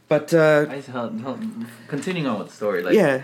But 0.08 0.34
uh, 0.34 0.66
I 0.68 0.80
held, 0.80 1.20
held, 1.22 1.42
continuing 1.88 2.26
on 2.26 2.38
with 2.38 2.48
the 2.48 2.54
story, 2.54 2.82
like 2.82 2.94
yeah, 2.94 3.22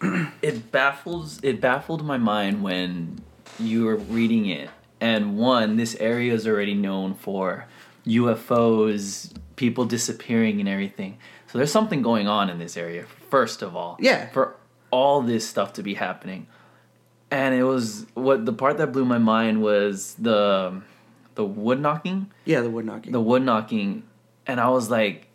it 0.42 0.70
baffles 0.70 1.40
it 1.42 1.60
baffled 1.60 2.04
my 2.04 2.16
mind 2.16 2.62
when 2.62 3.20
you 3.58 3.84
were 3.84 3.96
reading 3.96 4.46
it 4.46 4.70
and 5.00 5.36
one 5.36 5.76
this 5.76 5.94
area 5.96 6.32
is 6.32 6.46
already 6.46 6.72
known 6.74 7.14
for 7.14 7.66
ufos 8.06 9.32
people 9.56 9.84
disappearing 9.84 10.60
and 10.60 10.68
everything 10.68 11.18
so 11.46 11.58
there's 11.58 11.72
something 11.72 12.00
going 12.00 12.26
on 12.28 12.48
in 12.48 12.58
this 12.58 12.76
area 12.76 13.04
first 13.28 13.60
of 13.60 13.76
all 13.76 13.96
Yeah. 14.00 14.30
for 14.30 14.56
all 14.90 15.22
this 15.22 15.48
stuff 15.48 15.72
to 15.74 15.82
be 15.82 15.94
happening. 15.94 16.46
And 17.30 17.54
it 17.54 17.62
was 17.64 18.06
what 18.14 18.44
the 18.44 18.52
part 18.52 18.78
that 18.78 18.92
blew 18.92 19.04
my 19.04 19.18
mind 19.18 19.62
was 19.62 20.14
the 20.14 20.82
the 21.36 21.44
wood 21.44 21.80
knocking? 21.80 22.30
Yeah, 22.44 22.60
the 22.60 22.70
wood 22.70 22.84
knocking. 22.86 23.12
the 23.12 23.20
wood 23.20 23.42
knocking. 23.42 24.04
And 24.46 24.58
i 24.60 24.68
was 24.68 24.90
like 24.90 25.28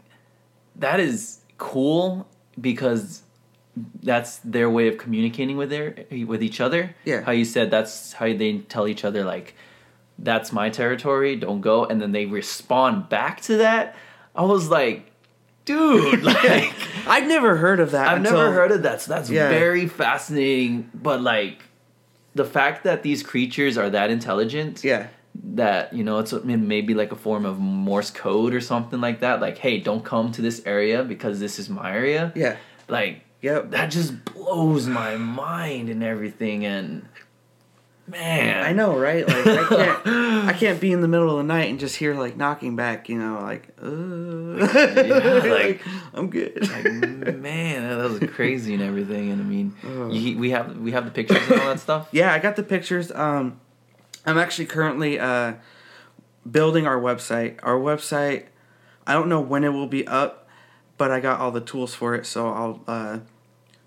that 0.75 0.99
is 0.99 1.39
cool 1.57 2.27
because 2.59 3.23
that's 4.03 4.37
their 4.39 4.69
way 4.69 4.87
of 4.87 4.97
communicating 4.97 5.57
with 5.57 5.69
their 5.69 5.95
with 6.25 6.43
each 6.43 6.59
other. 6.59 6.95
Yeah. 7.05 7.21
how 7.21 7.31
you 7.31 7.45
said 7.45 7.71
that's 7.71 8.13
how 8.13 8.25
they 8.25 8.59
tell 8.59 8.87
each 8.87 9.05
other 9.05 9.23
like 9.23 9.55
that's 10.19 10.51
my 10.51 10.69
territory 10.69 11.35
don't 11.35 11.61
go. 11.61 11.85
And 11.85 12.01
then 12.01 12.11
they 12.11 12.25
respond 12.25 13.09
back 13.09 13.41
to 13.41 13.57
that. 13.57 13.95
I 14.35 14.43
was 14.43 14.69
like 14.69 15.11
dude 15.65 16.23
like 16.34 16.73
I've 17.08 17.28
never 17.28 17.56
heard 17.58 17.80
of 17.80 17.91
that. 17.91 18.08
I've 18.08 18.17
until- 18.17 18.34
never 18.38 18.54
heard 18.54 18.71
of 18.71 18.84
that, 18.84 19.01
so 19.01 19.12
that's 19.13 19.30
Yeah. 19.30 19.49
very 19.49 19.88
fascinating. 19.88 20.89
But 20.93 21.21
like, 21.21 21.63
the 22.34 22.45
fact 22.45 22.84
that 22.84 23.04
these 23.04 23.21
creatures 23.23 23.78
are 23.78 23.89
that 23.89 24.10
intelligent, 24.10 24.84
Yeah, 24.84 25.08
that 25.54 25.93
you 25.93 26.04
know, 26.04 26.19
it's 26.19 26.34
maybe 26.34 26.93
like 26.93 27.12
a 27.12 27.15
form 27.15 27.45
of 27.45 27.60
Morse 27.60 28.10
code 28.12 28.54
or 28.54 28.62
something 28.62 29.01
like 29.01 29.19
that. 29.19 29.41
Like, 29.41 29.58
hey, 29.58 29.80
don't 29.80 30.04
come 30.04 30.32
to 30.34 30.41
this 30.41 30.62
area 30.65 31.04
because 31.04 31.39
this 31.39 31.60
is 31.60 31.69
my 31.69 31.93
area. 31.93 32.32
yeah, 32.36 32.58
Like, 32.88 33.21
yep. 33.41 33.71
that 33.71 33.91
just 33.91 34.25
blows 34.25 34.88
my 34.88 35.15
mind 35.17 35.89
and 35.89 36.04
everything. 36.04 36.65
And 36.65 37.06
man, 38.07 38.63
I 38.65 38.73
know, 38.73 38.97
right? 38.97 39.27
Like 39.27 39.45
I 39.47 39.65
can't, 39.67 40.07
I 40.47 40.53
can't 40.53 40.79
be 40.79 40.91
in 40.91 41.01
the 41.01 41.07
middle 41.07 41.29
of 41.31 41.37
the 41.37 41.43
night 41.43 41.69
and 41.69 41.79
just 41.79 41.95
hear 41.95 42.13
like 42.15 42.37
knocking 42.37 42.75
back. 42.75 43.09
You 43.09 43.17
know, 43.17 43.39
like, 43.41 43.69
uh, 43.81 43.85
like- 45.49 45.81
I'm 46.13 46.29
good. 46.29 46.67
Like, 46.69 47.35
man, 47.37 47.87
that 47.97 48.09
was 48.09 48.29
crazy 48.31 48.73
and 48.73 48.83
everything. 48.83 49.31
And 49.31 49.41
I 49.41 49.45
mean, 49.45 49.75
you, 50.13 50.37
we 50.37 50.51
have 50.51 50.77
we 50.77 50.91
have 50.91 51.05
the 51.05 51.11
pictures 51.11 51.39
and 51.49 51.61
all 51.61 51.67
that 51.67 51.79
stuff. 51.79 52.07
Yeah, 52.11 52.33
I 52.33 52.39
got 52.39 52.55
the 52.55 52.63
pictures. 52.63 53.11
Um, 53.11 53.59
I'm 54.25 54.37
actually 54.37 54.65
currently 54.67 55.19
uh, 55.19 55.53
building 56.49 56.87
our 56.87 56.99
website. 56.99 57.59
Our 57.63 57.77
website, 57.77 58.45
I 59.05 59.13
don't 59.13 59.29
know 59.29 59.41
when 59.41 59.63
it 59.63 59.69
will 59.69 59.87
be 59.87 60.07
up, 60.07 60.47
but 60.97 61.11
I 61.11 61.19
got 61.19 61.39
all 61.39 61.51
the 61.51 61.61
tools 61.61 61.93
for 61.93 62.15
it. 62.15 62.25
So 62.25 62.47
I'll 62.49 62.81
uh, 62.87 63.19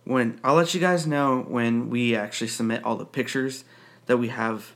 when 0.05 0.39
I'll 0.45 0.55
let 0.55 0.75
you 0.75 0.81
guys 0.81 1.07
know 1.07 1.45
when 1.49 1.89
we 1.91 2.15
actually 2.15 2.49
submit 2.49 2.85
all 2.85 2.97
the 2.97 3.05
pictures 3.07 3.65
that 4.09 4.17
we 4.19 4.29
have 4.29 4.75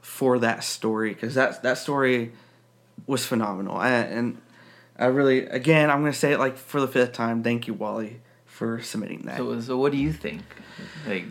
for 0.00 0.38
that 0.38 0.64
story 0.64 1.12
because 1.12 1.34
that 1.34 1.62
that 1.62 1.76
story 1.78 2.32
was 3.06 3.26
phenomenal. 3.26 3.76
I, 3.76 3.90
and 3.90 4.40
I 4.98 5.06
really, 5.06 5.46
again, 5.46 5.90
I'm 5.90 6.00
gonna 6.00 6.12
say 6.14 6.32
it 6.32 6.38
like 6.38 6.56
for 6.56 6.80
the 6.80 6.88
fifth 6.88 7.12
time. 7.12 7.42
Thank 7.42 7.66
you, 7.66 7.74
Wally, 7.74 8.20
for 8.46 8.80
submitting 8.80 9.22
that. 9.26 9.36
So, 9.36 9.60
so 9.60 9.76
what 9.76 9.92
do 9.92 9.98
you 9.98 10.12
think, 10.12 10.42
like, 11.06 11.24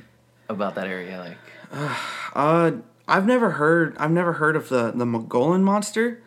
about 0.47 0.75
that 0.75 0.87
area? 0.87 1.17
Like, 1.19 1.37
Uh, 2.35 2.71
I've 3.07 3.25
never 3.25 3.51
heard. 3.51 3.97
I've 3.97 4.11
never 4.11 4.33
heard 4.33 4.55
of 4.55 4.69
the 4.69 4.91
the 4.91 5.05
Mogollon 5.05 5.63
monster. 5.63 6.21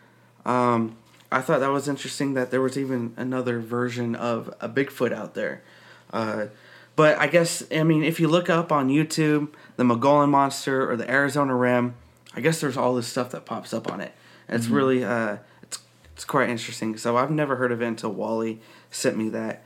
Um, 0.45 0.97
I 1.31 1.41
thought 1.41 1.61
that 1.61 1.71
was 1.71 1.87
interesting 1.87 2.33
that 2.33 2.51
there 2.51 2.61
was 2.61 2.77
even 2.77 3.13
another 3.17 3.59
version 3.59 4.15
of 4.15 4.53
a 4.59 4.67
Bigfoot 4.69 5.13
out 5.13 5.33
there. 5.33 5.63
Uh, 6.11 6.47
But 6.95 7.17
I 7.17 7.27
guess 7.27 7.63
I 7.71 7.83
mean 7.83 8.03
if 8.03 8.19
you 8.19 8.27
look 8.27 8.49
up 8.49 8.71
on 8.71 8.89
YouTube 8.89 9.47
the 9.75 9.83
Mogollon 9.83 10.29
Monster 10.29 10.89
or 10.89 10.95
the 10.95 11.09
Arizona 11.09 11.55
Rim, 11.55 11.95
I 12.35 12.41
guess 12.41 12.61
there's 12.61 12.77
all 12.77 12.95
this 12.95 13.07
stuff 13.07 13.31
that 13.31 13.45
pops 13.45 13.73
up 13.73 13.91
on 13.91 14.01
it. 14.01 14.13
And 14.47 14.57
it's 14.59 14.67
really 14.67 15.03
uh, 15.03 15.37
it's 15.61 15.79
it's 16.13 16.25
quite 16.25 16.49
interesting. 16.49 16.97
So 16.97 17.17
I've 17.17 17.31
never 17.31 17.55
heard 17.55 17.71
of 17.71 17.81
it 17.81 17.87
until 17.87 18.11
Wally 18.11 18.61
sent 18.91 19.17
me 19.17 19.29
that. 19.29 19.63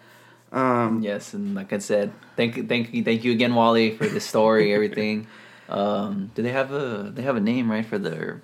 Um, 0.52 1.02
Yes, 1.02 1.34
and 1.34 1.56
like 1.56 1.74
I 1.74 1.80
said, 1.80 2.14
thank 2.36 2.68
thank 2.70 2.94
you 2.94 3.04
thank 3.04 3.24
you 3.24 3.32
again, 3.32 3.54
Wally, 3.56 3.92
for 3.96 4.08
the 4.08 4.20
story, 4.20 4.74
everything. 4.76 5.28
Um, 5.70 6.32
do 6.36 6.42
they 6.42 6.52
have 6.52 6.72
a 6.72 7.12
they 7.14 7.24
have 7.24 7.36
a 7.36 7.42
name 7.42 7.70
right 7.70 7.86
for 7.86 7.98
their 7.98 8.42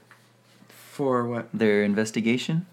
for 0.68 1.26
what? 1.28 1.50
their 1.54 1.84
investigation 1.84 2.66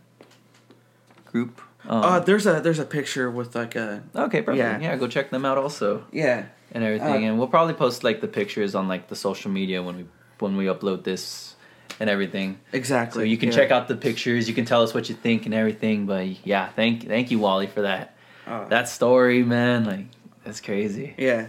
group? 1.27 1.61
Um, 1.89 2.03
Uh, 2.05 2.21
there's 2.21 2.47
a 2.47 2.61
there's 2.61 2.79
a 2.79 2.85
picture 2.85 3.31
with 3.31 3.55
like 3.55 3.75
a 3.77 4.03
okay, 4.15 4.43
perfect. 4.43 4.59
yeah. 4.59 4.79
Yeah. 4.81 4.97
go 4.97 5.07
check 5.09 5.31
them 5.31 5.45
out 5.45 5.59
also 5.59 6.05
yeah 6.13 6.45
and 6.73 6.85
everything, 6.85 7.25
Uh, 7.25 7.29
and 7.29 7.39
we'll 7.39 7.49
probably 7.49 7.75
post 7.75 8.05
like 8.05 8.21
the 8.21 8.29
pictures 8.29 8.75
on 8.75 8.87
like 8.87 9.09
the 9.09 9.17
social 9.17 9.51
media 9.51 9.83
when 9.83 9.97
we 9.97 10.05
when 10.39 10.57
we 10.57 10.67
upload 10.67 11.05
this 11.05 11.57
and 11.99 12.09
everything. 12.09 12.59
exactly. 12.73 13.21
So 13.21 13.25
you 13.25 13.37
can 13.37 13.49
yeah. 13.51 13.57
check 13.57 13.71
out 13.71 13.89
the 13.89 13.97
pictures. 13.97 14.49
You 14.49 14.55
can 14.55 14.65
tell 14.65 14.83
us 14.83 14.95
what 14.95 15.09
you 15.09 15.15
think 15.15 15.45
and 15.47 15.55
everything. 15.55 16.07
But 16.07 16.47
yeah, 16.47 16.69
thank 16.77 17.07
thank 17.09 17.31
you, 17.31 17.39
Wally, 17.41 17.67
for 17.67 17.83
that. 17.83 18.15
Uh, 18.47 18.69
That 18.69 18.89
story, 18.89 19.43
man, 19.43 19.85
like 19.85 20.07
that's 20.45 20.61
crazy. 20.61 21.15
yeah. 21.19 21.47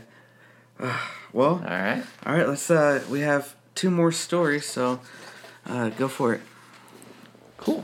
Uh, 0.80 0.98
well, 1.34 1.62
All 1.63 1.80
right. 1.88 2.04
all 2.26 2.34
right. 2.36 2.48
Let's. 2.48 2.70
Uh, 2.72 3.04
we 3.10 3.20
have 3.22 3.44
two 3.76 3.91
more 3.91 4.12
stories, 4.12 4.65
so 4.65 5.00
uh, 5.70 5.89
go 6.00 6.08
for 6.08 6.34
it. 6.34 6.41
Cool. 7.58 7.84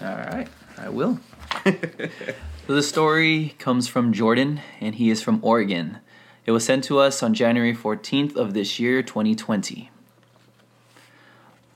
All 0.00 0.16
right, 0.16 0.48
I 0.78 0.88
will. 0.88 1.18
So 1.64 1.72
the 2.66 2.82
story 2.82 3.54
comes 3.58 3.88
from 3.88 4.12
Jordan, 4.12 4.60
and 4.80 4.94
he 4.94 5.10
is 5.10 5.22
from 5.22 5.38
Oregon. 5.42 5.98
It 6.46 6.52
was 6.52 6.64
sent 6.64 6.84
to 6.84 6.98
us 6.98 7.22
on 7.22 7.34
January 7.34 7.74
14th 7.74 8.36
of 8.36 8.54
this 8.54 8.78
year, 8.80 9.02
2020. 9.02 9.90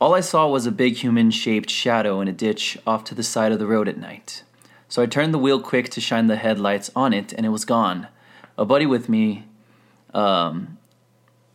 All 0.01 0.15
I 0.15 0.21
saw 0.21 0.49
was 0.49 0.67
a 0.67 0.73
big 0.73 0.97
human 0.97 1.31
shaped 1.31 1.71
shadow 1.71 2.21
in 2.21 2.29
a 2.29 2.33
ditch 2.33 2.79
off 2.87 3.05
to 3.05 3.15
the 3.15 3.23
side 3.23 3.53
of 3.53 3.59
the 3.59 3.67
road 3.67 3.89
at 3.89 3.99
night. 3.99 4.43
So 4.89 5.01
I 5.01 5.07
turned 5.07 5.33
the 5.33 5.39
wheel 5.39 5.61
quick 5.61 5.91
to 5.91 6.01
shine 6.01 6.27
the 6.27 6.37
headlights 6.37 6.91
on 6.97 7.13
it, 7.13 7.33
and 7.33 7.47
it 7.47 7.51
was 7.51 7.65
gone. 7.65 8.09
A 8.59 8.65
buddy 8.65 8.85
with 8.85 9.09
me, 9.09 9.45
um, 10.13 10.77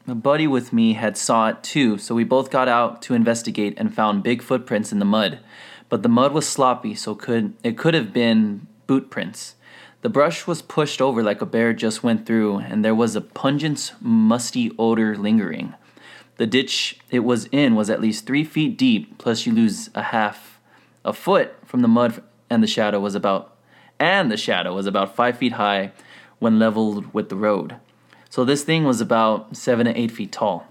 a 0.07 0.15
buddy 0.15 0.47
with 0.47 0.71
me 0.71 0.93
had 0.93 1.17
saw 1.17 1.49
it 1.49 1.61
too, 1.61 1.97
so 1.97 2.15
we 2.15 2.23
both 2.23 2.49
got 2.49 2.67
out 2.67 3.01
to 3.03 3.13
investigate 3.13 3.73
and 3.77 3.93
found 3.93 4.23
big 4.23 4.41
footprints 4.41 4.91
in 4.91 4.99
the 4.99 5.05
mud. 5.05 5.39
But 5.89 6.03
the 6.03 6.09
mud 6.09 6.33
was 6.33 6.47
sloppy, 6.47 6.95
so 6.95 7.15
could 7.15 7.53
it 7.63 7.77
could 7.77 7.93
have 7.93 8.13
been 8.13 8.67
boot 8.87 9.09
prints. 9.09 9.55
The 10.01 10.09
brush 10.09 10.45
was 10.45 10.61
pushed 10.61 11.01
over 11.01 11.23
like 11.23 11.41
a 11.41 11.45
bear 11.45 11.73
just 11.73 12.03
went 12.03 12.25
through, 12.25 12.59
and 12.59 12.83
there 12.83 12.95
was 12.95 13.15
a 13.15 13.21
pungent, 13.21 13.93
musty 13.99 14.71
odor 14.77 15.17
lingering. 15.17 15.73
The 16.37 16.47
ditch 16.47 16.99
it 17.09 17.21
was 17.21 17.45
in 17.51 17.75
was 17.75 17.89
at 17.89 18.01
least 18.01 18.25
three 18.25 18.43
feet 18.43 18.77
deep, 18.77 19.17
plus 19.17 19.45
you 19.45 19.53
lose 19.53 19.89
a 19.95 20.03
half 20.03 20.59
a 21.03 21.13
foot 21.13 21.55
from 21.65 21.81
the 21.81 21.87
mud, 21.87 22.21
and 22.49 22.61
the 22.61 22.67
shadow 22.67 22.99
was 22.99 23.15
about 23.15 23.57
and 23.99 24.31
the 24.31 24.37
shadow 24.37 24.75
was 24.75 24.85
about 24.85 25.15
five 25.15 25.37
feet 25.37 25.53
high 25.53 25.91
when 26.39 26.59
leveled 26.59 27.13
with 27.13 27.29
the 27.29 27.35
road. 27.35 27.77
So 28.29 28.45
this 28.45 28.63
thing 28.63 28.83
was 28.83 29.01
about 29.01 29.55
seven 29.55 29.85
to 29.85 29.99
eight 29.99 30.11
feet 30.11 30.31
tall. 30.31 30.67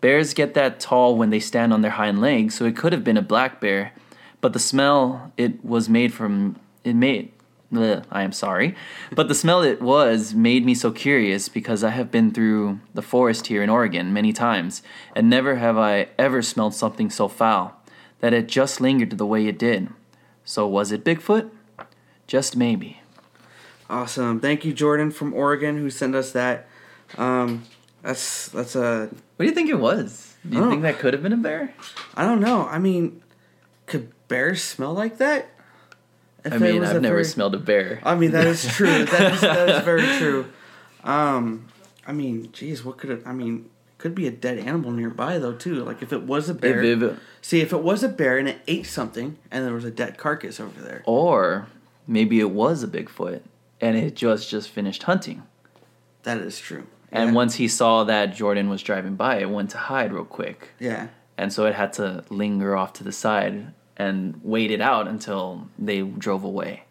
Bears 0.00 0.34
get 0.34 0.54
that 0.54 0.80
tall 0.80 1.16
when 1.16 1.30
they 1.30 1.40
stand 1.40 1.72
on 1.72 1.80
their 1.80 1.92
hind 1.92 2.20
legs, 2.20 2.54
so 2.54 2.64
it 2.64 2.76
could 2.76 2.92
have 2.92 3.04
been 3.04 3.16
a 3.16 3.22
black 3.22 3.60
bear, 3.60 3.92
but 4.42 4.52
the 4.52 4.58
smell 4.58 5.32
it 5.38 5.64
was 5.64 5.88
made 5.88 6.12
from 6.12 6.56
it 6.84 6.94
made 6.94 7.32
bleh, 7.72 8.04
I 8.12 8.22
am 8.22 8.32
sorry, 8.32 8.74
but 9.14 9.28
the 9.28 9.34
smell 9.34 9.62
it 9.62 9.80
was 9.80 10.34
made 10.34 10.66
me 10.66 10.74
so 10.74 10.90
curious 10.90 11.48
because 11.48 11.82
I 11.82 11.88
have 11.88 12.10
been 12.10 12.30
through 12.30 12.80
the 12.92 13.00
forest 13.00 13.46
here 13.46 13.62
in 13.62 13.70
Oregon 13.70 14.12
many 14.12 14.34
times, 14.34 14.82
and 15.16 15.30
never 15.30 15.54
have 15.56 15.78
I 15.78 16.08
ever 16.18 16.42
smelled 16.42 16.74
something 16.74 17.08
so 17.08 17.28
foul 17.28 17.74
that 18.20 18.34
it 18.34 18.46
just 18.46 18.78
lingered 18.82 19.16
the 19.16 19.24
way 19.24 19.46
it 19.46 19.58
did. 19.58 19.88
So 20.44 20.66
was 20.66 20.92
it 20.92 21.02
Bigfoot? 21.02 21.50
Just 22.26 22.56
maybe. 22.56 23.00
Awesome. 23.88 24.38
Thank 24.40 24.64
you, 24.66 24.72
Jordan 24.74 25.10
from 25.10 25.32
Oregon, 25.34 25.76
who 25.78 25.88
sent 25.90 26.14
us 26.14 26.32
that. 26.32 26.68
Um, 27.16 27.64
that's 28.02 28.48
that's 28.48 28.74
a. 28.76 29.08
What 29.36 29.38
do 29.38 29.46
you 29.46 29.52
think 29.52 29.70
it 29.70 29.78
was? 29.80 30.34
Do 30.48 30.56
you 30.56 30.64
Oh. 30.64 30.68
think 30.70 30.82
that 30.82 30.98
could 30.98 31.14
have 31.14 31.22
been 31.22 31.32
a 31.32 31.36
bear? 31.38 31.72
I 32.16 32.24
don't 32.26 32.40
know. 32.40 32.66
I 32.66 32.78
mean, 32.78 33.22
could 33.86 34.12
bears 34.32 34.62
smell 34.62 34.92
like 34.94 35.18
that? 35.18 35.48
If 36.44 36.54
I 36.54 36.58
mean, 36.58 36.82
I've 36.82 37.00
never 37.00 37.14
very- 37.16 37.24
smelled 37.24 37.54
a 37.54 37.58
bear. 37.58 38.00
I 38.02 38.14
mean, 38.16 38.32
that 38.32 38.46
is 38.46 38.66
true. 38.66 39.04
that, 39.04 39.32
is, 39.34 39.40
that 39.42 39.68
is 39.68 39.82
very 39.84 40.18
true. 40.18 40.46
Um, 41.04 41.68
I 42.06 42.12
mean, 42.12 42.50
geez, 42.52 42.84
what 42.84 42.98
could 42.98 43.10
it? 43.10 43.22
I 43.26 43.32
mean, 43.32 43.68
could 43.98 44.14
be 44.14 44.26
a 44.26 44.30
dead 44.32 44.58
animal 44.58 44.90
nearby 44.90 45.38
though 45.38 45.52
too. 45.54 45.84
Like 45.84 46.02
if 46.02 46.12
it 46.12 46.22
was 46.22 46.48
a 46.48 46.54
bear. 46.54 46.82
If 46.82 47.02
it- 47.02 47.18
See, 47.40 47.60
if 47.60 47.72
it 47.72 47.82
was 47.82 48.02
a 48.04 48.08
bear 48.08 48.38
and 48.38 48.48
it 48.48 48.58
ate 48.68 48.86
something, 48.86 49.36
and 49.50 49.64
there 49.66 49.74
was 49.74 49.84
a 49.84 49.90
dead 49.90 50.16
carcass 50.18 50.60
over 50.60 50.80
there. 50.80 51.02
or 51.06 51.66
maybe 52.06 52.38
it 52.40 52.50
was 52.50 52.82
a 52.82 52.88
Bigfoot 52.88 53.40
and 53.80 53.96
it 53.96 54.14
just 54.16 54.48
just 54.50 54.68
finished 54.68 55.04
hunting. 55.04 55.42
That 56.24 56.38
is 56.38 56.58
true. 56.58 56.86
And 57.12 57.30
Yeah. 57.30 57.34
once 57.34 57.56
he 57.56 57.68
saw 57.68 58.04
that 58.04 58.34
Jordan 58.34 58.68
was 58.68 58.82
driving 58.82 59.14
by, 59.16 59.36
it 59.38 59.50
went 59.50 59.70
to 59.70 59.78
hide 59.78 60.12
real 60.12 60.24
quick. 60.24 60.70
Yeah. 60.80 61.08
And 61.36 61.52
so 61.52 61.66
it 61.66 61.74
had 61.74 61.92
to 61.94 62.24
linger 62.30 62.76
off 62.76 62.92
to 62.94 63.04
the 63.04 63.12
side 63.12 63.72
and 63.96 64.40
waited 64.42 64.80
out 64.80 65.06
until 65.08 65.68
they 65.78 66.02
drove 66.02 66.44
away. 66.44 66.84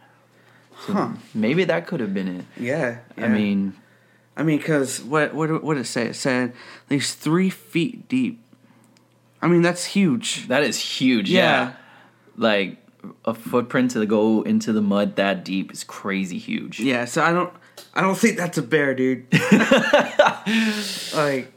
So 0.85 0.93
Huh. 0.93 1.09
maybe 1.33 1.63
that 1.65 1.85
could 1.87 1.99
have 1.99 2.13
been 2.13 2.27
it. 2.39 2.45
Yeah. 2.57 2.99
I 3.17 3.27
mean, 3.27 3.73
I 4.35 4.43
mean, 4.43 4.57
because 4.57 5.01
what 5.03 5.33
what 5.33 5.63
what 5.63 5.75
did 5.75 5.81
it 5.81 5.85
say? 5.87 6.07
It 6.07 6.15
said 6.15 6.49
at 6.49 6.91
least 6.91 7.17
three 7.19 7.49
feet 7.49 8.07
deep. 8.07 8.41
I 9.41 9.47
mean, 9.47 9.61
that's 9.61 9.85
huge. 9.85 10.47
that 10.47 10.63
is 10.63 10.77
huge. 10.79 11.29
Yeah. 11.29 11.41
Yeah. 11.41 11.73
Like 12.37 12.77
a 13.25 13.33
footprint 13.33 13.91
to 13.91 14.05
go 14.05 14.41
into 14.43 14.71
the 14.73 14.81
mud 14.81 15.15
that 15.15 15.43
deep 15.43 15.71
is 15.71 15.83
crazy 15.83 16.37
huge. 16.37 16.79
Yeah. 16.79 17.05
So 17.05 17.23
I 17.23 17.31
don't 17.33 17.51
I 17.93 18.01
don't 18.01 18.17
think 18.17 18.37
that's 18.37 18.57
a 18.57 18.61
bear, 18.61 18.93
dude. 18.95 19.25
like, 21.13 21.51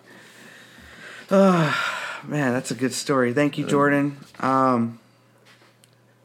uh, 1.31 1.75
man, 2.25 2.53
that's 2.53 2.71
a 2.71 2.75
good 2.75 2.93
story. 2.93 3.33
Thank 3.33 3.59
you, 3.59 3.67
Jordan. 3.67 4.19
Um, 4.41 4.99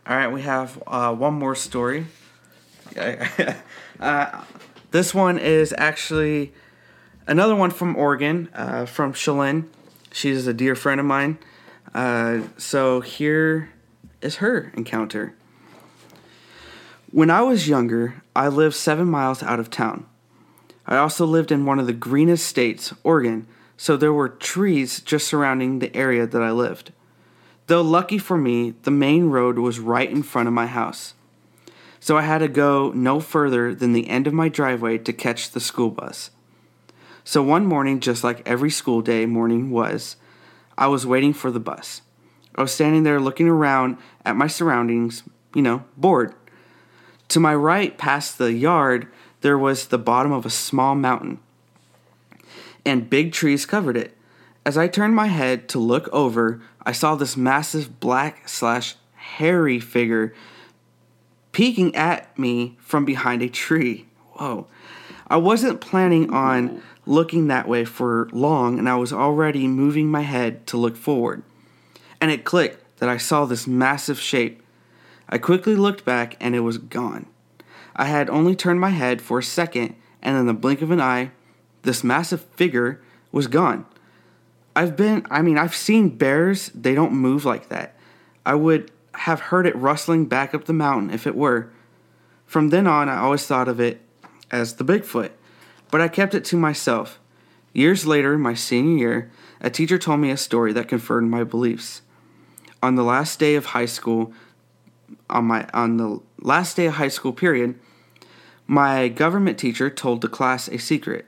all 0.09 0.15
right, 0.15 0.31
we 0.31 0.41
have 0.41 0.81
uh, 0.87 1.13
one 1.13 1.35
more 1.35 1.53
story. 1.53 2.07
uh, 3.99 4.43
this 4.89 5.13
one 5.13 5.37
is 5.37 5.71
actually 5.77 6.51
another 7.27 7.55
one 7.55 7.69
from 7.69 7.95
Oregon, 7.95 8.49
uh, 8.55 8.87
from 8.87 9.13
Shalyn. 9.13 9.67
She's 10.11 10.47
a 10.47 10.53
dear 10.53 10.73
friend 10.73 10.99
of 10.99 11.05
mine. 11.05 11.37
Uh, 11.93 12.41
so 12.57 13.01
here 13.01 13.69
is 14.19 14.37
her 14.37 14.71
encounter. 14.75 15.35
When 17.11 17.29
I 17.29 17.41
was 17.41 17.69
younger, 17.69 18.23
I 18.35 18.47
lived 18.47 18.75
seven 18.75 19.07
miles 19.07 19.43
out 19.43 19.59
of 19.59 19.69
town. 19.69 20.07
I 20.87 20.97
also 20.97 21.23
lived 21.23 21.51
in 21.51 21.67
one 21.67 21.77
of 21.77 21.85
the 21.85 21.93
greenest 21.93 22.47
states, 22.47 22.95
Oregon, 23.03 23.45
so 23.77 23.95
there 23.95 24.11
were 24.11 24.27
trees 24.27 25.01
just 25.01 25.27
surrounding 25.27 25.77
the 25.77 25.95
area 25.95 26.25
that 26.25 26.41
I 26.41 26.49
lived. 26.49 26.93
Though 27.69 27.83
lucky 27.83 28.17
for 28.17 28.35
me, 28.35 28.73
the 28.81 28.89
main 28.89 29.25
road 29.25 29.59
was 29.59 29.77
right 29.77 30.09
in 30.09 30.23
front 30.23 30.47
of 30.47 30.53
my 30.55 30.65
house. 30.65 31.13
So 31.99 32.17
I 32.17 32.23
had 32.23 32.39
to 32.39 32.47
go 32.47 32.91
no 32.95 33.19
further 33.19 33.75
than 33.75 33.93
the 33.93 34.09
end 34.09 34.25
of 34.25 34.33
my 34.33 34.49
driveway 34.49 34.97
to 34.97 35.13
catch 35.13 35.51
the 35.51 35.59
school 35.59 35.91
bus. 35.91 36.31
So 37.23 37.43
one 37.43 37.67
morning, 37.67 37.99
just 37.99 38.23
like 38.23 38.41
every 38.43 38.71
school 38.71 39.03
day 39.03 39.27
morning 39.27 39.69
was, 39.69 40.15
I 40.79 40.87
was 40.87 41.05
waiting 41.05 41.31
for 41.31 41.51
the 41.51 41.59
bus. 41.59 42.01
I 42.55 42.63
was 42.63 42.71
standing 42.71 43.03
there 43.03 43.19
looking 43.19 43.47
around 43.47 43.97
at 44.25 44.35
my 44.35 44.47
surroundings, 44.47 45.21
you 45.53 45.61
know, 45.61 45.83
bored. 45.95 46.33
To 47.27 47.39
my 47.39 47.53
right, 47.53 47.95
past 47.99 48.39
the 48.39 48.51
yard, 48.51 49.07
there 49.41 49.59
was 49.59 49.89
the 49.89 49.99
bottom 49.99 50.31
of 50.31 50.43
a 50.43 50.49
small 50.49 50.95
mountain, 50.95 51.39
and 52.83 53.11
big 53.11 53.31
trees 53.31 53.67
covered 53.67 53.95
it. 53.95 54.17
As 54.65 54.75
I 54.75 54.87
turned 54.87 55.15
my 55.15 55.27
head 55.27 55.69
to 55.69 55.79
look 55.79 56.09
over, 56.11 56.61
I 56.89 56.91
saw 56.91 57.13
this 57.13 57.37
massive 57.37 57.99
black 57.99 58.49
slash 58.49 58.95
hairy 59.13 59.79
figure 59.79 60.33
peeking 61.51 61.95
at 61.95 62.35
me 62.35 62.77
from 62.79 63.05
behind 63.05 63.43
a 63.43 63.47
tree. 63.47 64.07
Whoa. 64.31 64.65
I 65.27 65.37
wasn't 65.37 65.81
planning 65.81 66.33
on 66.33 66.81
looking 67.05 67.45
that 67.45 67.67
way 67.67 67.85
for 67.85 68.27
long, 68.31 68.79
and 68.79 68.89
I 68.89 68.95
was 68.95 69.13
already 69.13 69.67
moving 69.67 70.07
my 70.07 70.21
head 70.21 70.65
to 70.65 70.77
look 70.77 70.97
forward. 70.97 71.43
And 72.19 72.31
it 72.31 72.43
clicked 72.43 72.97
that 72.97 73.07
I 73.07 73.17
saw 73.17 73.45
this 73.45 73.67
massive 73.67 74.19
shape. 74.19 74.63
I 75.29 75.37
quickly 75.37 75.75
looked 75.75 76.03
back, 76.03 76.37
and 76.39 76.55
it 76.55 76.61
was 76.61 76.79
gone. 76.79 77.27
I 77.95 78.05
had 78.05 78.31
only 78.31 78.55
turned 78.55 78.79
my 78.79 78.89
head 78.89 79.21
for 79.21 79.37
a 79.37 79.43
second, 79.43 79.93
and 80.23 80.35
in 80.35 80.47
the 80.47 80.55
blink 80.55 80.81
of 80.81 80.89
an 80.89 81.01
eye, 81.01 81.29
this 81.83 82.03
massive 82.03 82.41
figure 82.41 82.99
was 83.31 83.45
gone. 83.45 83.85
I've 84.79 84.95
been, 84.95 85.27
I 85.29 85.41
mean, 85.41 85.57
I've 85.57 85.75
seen 85.75 86.07
bears, 86.07 86.69
they 86.69 86.95
don't 86.95 87.11
move 87.11 87.43
like 87.43 87.67
that. 87.67 87.95
I 88.45 88.55
would 88.55 88.91
have 89.13 89.41
heard 89.41 89.67
it 89.67 89.75
rustling 89.75 90.23
back 90.23 90.53
up 90.55 90.63
the 90.63 90.71
mountain 90.71 91.09
if 91.09 91.27
it 91.27 91.35
were. 91.35 91.69
From 92.45 92.69
then 92.69 92.87
on, 92.87 93.09
I 93.09 93.17
always 93.17 93.45
thought 93.45 93.67
of 93.67 93.81
it 93.81 93.99
as 94.49 94.75
the 94.75 94.85
Bigfoot. 94.85 95.31
but 95.91 95.99
I 95.99 96.07
kept 96.07 96.33
it 96.33 96.45
to 96.45 96.55
myself. 96.55 97.19
Years 97.73 98.05
later, 98.05 98.37
my 98.37 98.53
senior 98.53 98.97
year, 98.97 99.31
a 99.59 99.69
teacher 99.69 99.97
told 99.97 100.21
me 100.21 100.31
a 100.31 100.37
story 100.37 100.71
that 100.71 100.87
confirmed 100.87 101.29
my 101.29 101.43
beliefs. 101.43 102.01
On 102.81 102.95
the 102.95 103.03
last 103.03 103.37
day 103.37 103.55
of 103.55 103.65
high 103.65 103.85
school, 103.85 104.31
on 105.29 105.43
my 105.43 105.67
on 105.73 105.97
the 105.97 106.21
last 106.39 106.77
day 106.77 106.85
of 106.85 106.93
high 106.93 107.09
school 107.09 107.33
period, 107.33 107.77
my 108.65 109.09
government 109.09 109.57
teacher 109.57 109.89
told 109.89 110.21
the 110.21 110.29
class 110.29 110.69
a 110.69 110.77
secret. 110.77 111.25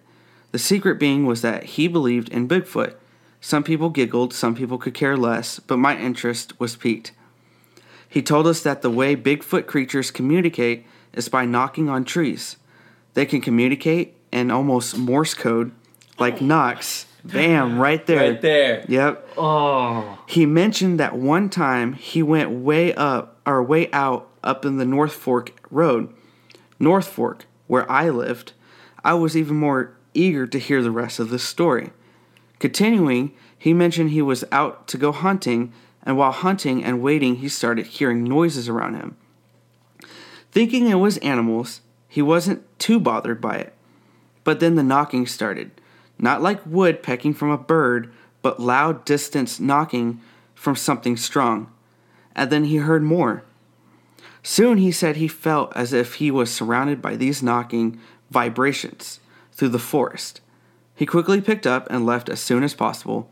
The 0.53 0.59
secret 0.59 1.01
being 1.01 1.25
was 1.25 1.41
that 1.41 1.63
he 1.75 1.89
believed 1.89 2.29
in 2.29 2.47
Bigfoot. 2.47 2.95
Some 3.43 3.63
people 3.63 3.89
giggled, 3.89 4.33
some 4.33 4.53
people 4.53 4.77
could 4.77 4.93
care 4.93 5.17
less, 5.17 5.59
but 5.59 5.77
my 5.77 5.97
interest 5.97 6.57
was 6.59 6.75
piqued. 6.75 7.11
He 8.07 8.21
told 8.21 8.45
us 8.45 8.61
that 8.61 8.83
the 8.83 8.91
way 8.91 9.15
Bigfoot 9.15 9.65
creatures 9.65 10.11
communicate 10.11 10.85
is 11.13 11.27
by 11.27 11.45
knocking 11.45 11.89
on 11.89 12.05
trees. 12.05 12.57
They 13.15 13.25
can 13.25 13.41
communicate 13.41 14.15
in 14.31 14.51
almost 14.51 14.95
Morse 14.95 15.33
code, 15.33 15.71
like 16.19 16.41
oh. 16.41 16.45
knocks. 16.45 17.07
Bam, 17.23 17.79
right 17.79 18.05
there. 18.05 18.31
Right 18.31 18.41
there. 18.41 18.85
Yep. 18.87 19.29
Oh. 19.37 20.19
He 20.27 20.45
mentioned 20.45 20.99
that 20.99 21.17
one 21.17 21.49
time 21.49 21.93
he 21.93 22.21
went 22.21 22.51
way 22.51 22.93
up 22.93 23.39
or 23.45 23.63
way 23.63 23.91
out 23.91 24.27
up 24.43 24.65
in 24.65 24.77
the 24.77 24.85
North 24.85 25.13
Fork 25.13 25.51
Road, 25.71 26.13
North 26.79 27.07
Fork, 27.07 27.45
where 27.67 27.89
I 27.91 28.09
lived. 28.09 28.53
I 29.03 29.13
was 29.15 29.35
even 29.35 29.55
more 29.57 29.93
eager 30.13 30.45
to 30.45 30.59
hear 30.59 30.81
the 30.83 30.91
rest 30.91 31.19
of 31.19 31.29
the 31.29 31.39
story. 31.39 31.91
Continuing, 32.61 33.33
he 33.57 33.73
mentioned 33.73 34.11
he 34.11 34.21
was 34.21 34.45
out 34.51 34.87
to 34.89 34.95
go 34.95 35.11
hunting, 35.11 35.73
and 36.03 36.15
while 36.15 36.31
hunting 36.31 36.83
and 36.83 37.01
waiting, 37.01 37.37
he 37.37 37.49
started 37.49 37.87
hearing 37.87 38.23
noises 38.23 38.69
around 38.69 38.93
him. 38.93 39.17
Thinking 40.51 40.87
it 40.87 40.95
was 40.95 41.17
animals, 41.17 41.81
he 42.07 42.21
wasn't 42.21 42.61
too 42.77 42.99
bothered 42.99 43.41
by 43.41 43.55
it. 43.55 43.73
But 44.43 44.59
then 44.59 44.75
the 44.75 44.83
knocking 44.83 45.25
started. 45.25 45.71
Not 46.19 46.43
like 46.43 46.63
wood 46.63 47.01
pecking 47.01 47.33
from 47.33 47.49
a 47.49 47.57
bird, 47.57 48.13
but 48.43 48.59
loud, 48.59 49.05
distant 49.05 49.59
knocking 49.59 50.21
from 50.53 50.75
something 50.75 51.17
strong. 51.17 51.71
And 52.35 52.51
then 52.51 52.65
he 52.65 52.77
heard 52.77 53.01
more. 53.01 53.41
Soon 54.43 54.77
he 54.77 54.91
said 54.91 55.15
he 55.15 55.27
felt 55.27 55.75
as 55.75 55.93
if 55.93 56.15
he 56.15 56.29
was 56.29 56.53
surrounded 56.53 57.01
by 57.01 57.15
these 57.15 57.41
knocking 57.41 57.99
vibrations 58.29 59.19
through 59.51 59.69
the 59.69 59.79
forest. 59.79 60.41
He 60.95 61.05
quickly 61.05 61.41
picked 61.41 61.65
up 61.65 61.87
and 61.89 62.05
left 62.05 62.29
as 62.29 62.39
soon 62.39 62.63
as 62.63 62.73
possible. 62.73 63.29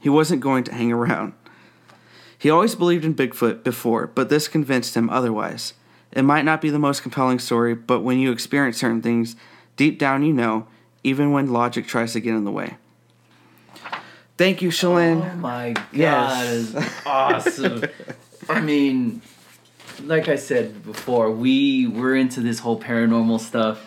He 0.00 0.08
wasn't 0.08 0.40
going 0.40 0.64
to 0.64 0.74
hang 0.74 0.92
around. 0.92 1.34
He 2.38 2.50
always 2.50 2.74
believed 2.74 3.04
in 3.04 3.14
Bigfoot 3.14 3.62
before, 3.64 4.06
but 4.08 4.28
this 4.28 4.48
convinced 4.48 4.94
him 4.96 5.08
otherwise. 5.10 5.72
It 6.12 6.22
might 6.22 6.44
not 6.44 6.60
be 6.60 6.70
the 6.70 6.78
most 6.78 7.02
compelling 7.02 7.38
story, 7.38 7.74
but 7.74 8.00
when 8.00 8.18
you 8.18 8.30
experience 8.32 8.78
certain 8.78 9.02
things, 9.02 9.34
deep 9.76 9.98
down 9.98 10.22
you 10.22 10.32
know, 10.32 10.66
even 11.02 11.32
when 11.32 11.52
logic 11.52 11.86
tries 11.86 12.12
to 12.12 12.20
get 12.20 12.34
in 12.34 12.44
the 12.44 12.50
way. 12.50 12.76
Thank 14.36 14.62
you, 14.62 14.70
Shalane. 14.70 15.30
Oh 15.32 15.36
my 15.36 15.72
god, 15.72 15.86
Yes. 15.92 16.74
it's 16.74 16.92
awesome. 17.06 17.84
I 18.48 18.60
mean, 18.60 19.22
like 20.02 20.28
I 20.28 20.36
said 20.36 20.84
before, 20.84 21.30
we 21.30 21.86
we're 21.86 22.16
into 22.16 22.40
this 22.40 22.58
whole 22.58 22.80
paranormal 22.80 23.38
stuff, 23.40 23.84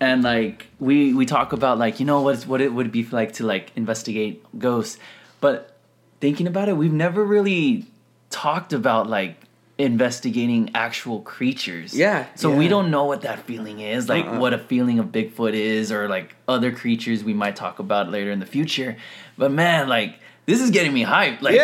and 0.00 0.22
like 0.22 0.66
we 0.78 1.12
we 1.14 1.26
talk 1.26 1.52
about 1.52 1.78
like 1.78 2.00
you 2.00 2.06
know 2.06 2.22
what 2.22 2.42
what 2.44 2.60
it 2.60 2.72
would 2.72 2.90
be 2.90 3.04
like 3.04 3.32
to 3.34 3.46
like 3.46 3.70
investigate 3.76 4.42
ghosts, 4.58 4.98
but 5.40 5.76
thinking 6.20 6.46
about 6.46 6.68
it, 6.68 6.76
we've 6.76 6.92
never 6.92 7.24
really 7.24 7.86
talked 8.30 8.72
about 8.72 9.08
like 9.08 9.36
investigating 9.78 10.70
actual 10.74 11.20
creatures. 11.20 11.94
Yeah, 11.96 12.26
So 12.34 12.54
we 12.54 12.68
don't 12.68 12.90
know 12.90 13.04
what 13.06 13.22
that 13.22 13.40
feeling 13.46 13.80
is, 13.80 14.08
like 14.10 14.26
Uh-uh. 14.26 14.38
what 14.38 14.52
a 14.52 14.58
feeling 14.58 14.98
of 14.98 15.06
Bigfoot 15.06 15.54
is, 15.54 15.90
or 15.90 16.06
like 16.08 16.36
other 16.46 16.70
creatures 16.70 17.24
we 17.24 17.32
might 17.32 17.56
talk 17.56 17.78
about 17.78 18.10
later 18.10 18.30
in 18.30 18.40
the 18.40 18.46
future. 18.46 18.96
But 19.38 19.52
man, 19.52 19.88
like 19.88 20.20
this 20.50 20.60
is 20.60 20.70
getting 20.70 20.92
me 20.92 21.04
hyped. 21.04 21.42
Like, 21.42 21.56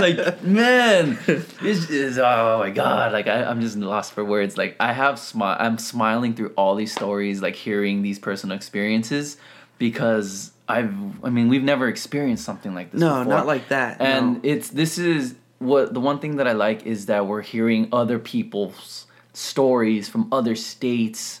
like 0.00 0.42
man, 0.44 1.18
this 1.60 1.90
is 1.90 2.18
oh 2.18 2.58
my 2.58 2.70
god. 2.70 3.12
Like 3.12 3.26
I, 3.26 3.44
I'm 3.44 3.60
just 3.60 3.76
lost 3.76 4.12
for 4.12 4.24
words. 4.24 4.56
Like 4.56 4.76
I 4.78 4.92
have 4.92 5.18
smile. 5.18 5.56
I'm 5.58 5.76
smiling 5.78 6.34
through 6.34 6.52
all 6.56 6.76
these 6.76 6.92
stories, 6.92 7.42
like 7.42 7.56
hearing 7.56 8.02
these 8.02 8.18
personal 8.18 8.56
experiences, 8.56 9.36
because 9.78 10.52
I've. 10.68 10.94
I 11.24 11.30
mean, 11.30 11.48
we've 11.48 11.64
never 11.64 11.88
experienced 11.88 12.44
something 12.44 12.74
like 12.74 12.92
this. 12.92 13.00
No, 13.00 13.18
before. 13.18 13.24
not 13.24 13.46
like 13.46 13.68
that. 13.68 14.00
And 14.00 14.34
no. 14.34 14.40
it's 14.44 14.70
this 14.70 14.96
is 14.96 15.34
what 15.58 15.92
the 15.92 16.00
one 16.00 16.20
thing 16.20 16.36
that 16.36 16.46
I 16.46 16.52
like 16.52 16.86
is 16.86 17.06
that 17.06 17.26
we're 17.26 17.42
hearing 17.42 17.88
other 17.92 18.18
people's 18.18 19.06
stories 19.32 20.08
from 20.08 20.32
other 20.32 20.54
states, 20.54 21.40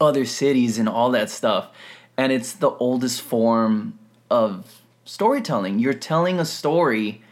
other 0.00 0.24
cities, 0.24 0.78
and 0.78 0.88
all 0.88 1.10
that 1.10 1.28
stuff. 1.28 1.68
And 2.16 2.32
it's 2.32 2.54
the 2.54 2.70
oldest 2.70 3.20
form 3.20 3.98
of 4.30 4.82
storytelling. 5.06 5.78
You're 5.78 5.94
telling 5.94 6.38
a 6.38 6.44
story 6.44 7.22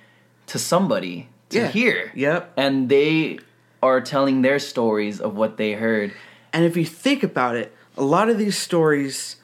to 0.46 0.58
somebody 0.58 1.28
to 1.50 1.58
Yeah. 1.58 1.68
hear. 1.68 2.12
Yep. 2.14 2.52
And 2.56 2.88
they 2.88 3.38
are 3.82 4.00
telling 4.00 4.40
their 4.40 4.58
stories 4.58 5.20
of 5.20 5.36
what 5.36 5.58
they 5.58 5.72
heard. 5.72 6.12
And 6.52 6.64
if 6.64 6.76
you 6.76 6.84
think 6.86 7.22
about 7.22 7.56
it, 7.56 7.74
a 7.98 8.02
lot 8.04 8.30
of 8.30 8.38
these 8.38 8.56
stories, 8.56 9.36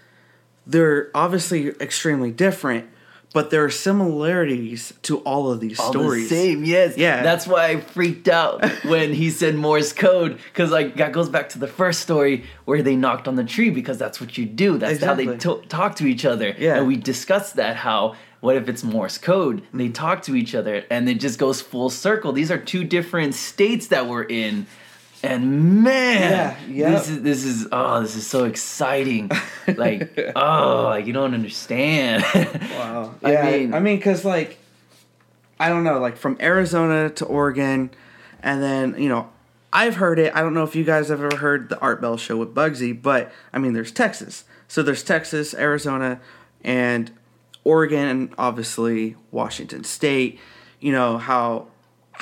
they're 0.67 1.11
obviously 1.15 1.69
extremely 1.81 2.31
different, 2.31 2.87
but 3.33 3.51
there 3.51 3.65
are 3.65 3.71
similarities 3.71 4.93
to 5.03 5.19
all 5.19 5.51
of 5.51 5.61
these 5.61 5.79
All 5.79 5.91
stories. 5.93 6.29
the 6.29 6.35
same, 6.35 6.65
yes. 6.65 6.97
Yeah. 6.97 7.23
That's 7.23 7.47
why 7.47 7.67
I 7.69 7.81
freaked 7.81 8.29
out 8.29 8.65
when 8.85 9.13
he 9.13 9.31
said 9.31 9.55
Morse 9.55 9.93
code, 9.93 10.39
because 10.53 10.71
like 10.71 10.97
that 10.97 11.13
goes 11.13 11.29
back 11.29 11.49
to 11.51 11.59
the 11.59 11.67
first 11.69 12.01
story 12.01 12.45
where 12.65 12.83
they 12.83 12.97
knocked 12.97 13.29
on 13.29 13.37
the 13.37 13.45
tree 13.45 13.71
because 13.71 13.99
that's 13.99 14.21
what 14.21 14.37
you 14.37 14.47
do. 14.47 14.79
That's 14.79 15.03
how 15.03 15.15
they 15.15 15.27
to- 15.39 15.63
talk 15.69 15.97
to 15.97 16.07
each 16.07 16.25
other. 16.25 16.55
Yeah. 16.59 16.79
And 16.79 16.87
we 16.87 16.97
discussed 16.97 17.57
that 17.57 17.77
how 17.77 18.17
what 18.41 18.57
if 18.57 18.69
it's 18.71 18.83
Morse 18.83 19.19
code? 19.19 19.63
They 19.75 19.91
talk 19.91 20.23
to 20.23 20.35
each 20.35 20.55
other, 20.55 20.85
and 20.91 21.07
it 21.11 21.21
just 21.21 21.39
goes 21.39 21.61
full 21.61 21.91
circle. 21.91 22.33
These 22.33 22.51
are 22.51 22.57
two 22.57 22.85
different 22.85 23.35
states 23.35 23.89
that 23.89 24.07
we're 24.07 24.23
in. 24.23 24.67
And 25.23 25.83
man, 25.85 26.57
Yeah, 26.69 26.91
this 26.93 27.09
is 27.09 27.23
this 27.23 27.45
is 27.45 27.69
oh, 27.71 28.01
this 28.01 28.17
is 28.17 28.27
so 28.27 28.45
exciting. 28.45 29.31
Like 29.77 30.19
oh, 30.35 30.85
like 30.91 31.07
you 31.07 31.13
don't 31.13 31.35
understand. 31.35 32.25
Wow. 32.35 33.15
Yeah, 33.23 33.29
I 33.29 33.51
mean- 33.51 33.61
mean, 33.61 33.75
I 33.75 33.81
mean, 33.81 33.97
because 33.99 34.25
like, 34.25 34.59
I 35.61 35.69
don't 35.69 35.85
know, 35.85 35.99
like 36.01 36.17
from 36.17 36.37
Arizona 36.41 37.11
to 37.11 37.25
Oregon, 37.27 37.91
and 38.43 38.63
then 38.63 38.97
you 38.99 39.09
know, 39.09 39.31
I've 39.73 39.97
heard 39.97 40.19
it. 40.19 40.35
I 40.35 40.41
don't 40.41 40.55
know 40.55 40.65
if 40.65 40.75
you 40.75 40.83
guys 40.85 41.09
have 41.09 41.23
ever 41.23 41.37
heard 41.37 41.69
the 41.69 41.79
Art 41.79 42.01
Bell 42.01 42.17
show 42.17 42.37
with 42.37 42.55
Bugsy, 42.55 43.01
but 43.01 43.31
I 43.53 43.59
mean, 43.59 43.75
there's 43.75 43.93
Texas. 43.93 44.45
So 44.67 44.83
there's 44.83 45.03
Texas, 45.05 45.55
Arizona, 45.55 46.21
and 46.65 47.11
Oregon, 47.63 48.07
and 48.09 48.35
obviously 48.39 49.17
Washington 49.31 49.85
State. 49.85 50.41
You 50.81 50.93
know 50.93 51.19
how, 51.19 51.69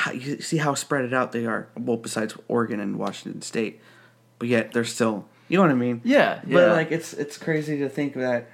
how 0.03 0.13
you 0.13 0.41
see 0.41 0.59
how 0.59 0.75
spread 0.75 1.05
it 1.05 1.13
out 1.13 1.33
they 1.33 1.45
are. 1.47 1.69
Well, 1.77 1.97
besides 1.97 2.35
Oregon 2.47 2.79
and 2.81 2.99
Washington 2.99 3.43
State, 3.43 3.81
but 4.39 4.49
yet 4.49 4.73
they're 4.73 4.85
still. 4.85 5.27
You 5.49 5.57
know 5.57 5.63
what 5.63 5.71
I 5.71 5.75
mean? 5.75 6.03
yeah, 6.05 6.41
But 6.45 6.51
yeah. 6.69 6.73
like 6.73 6.93
it's 6.93 7.13
it's 7.15 7.37
crazy 7.39 7.79
to 7.79 7.89
think 7.89 8.15
that 8.15 8.51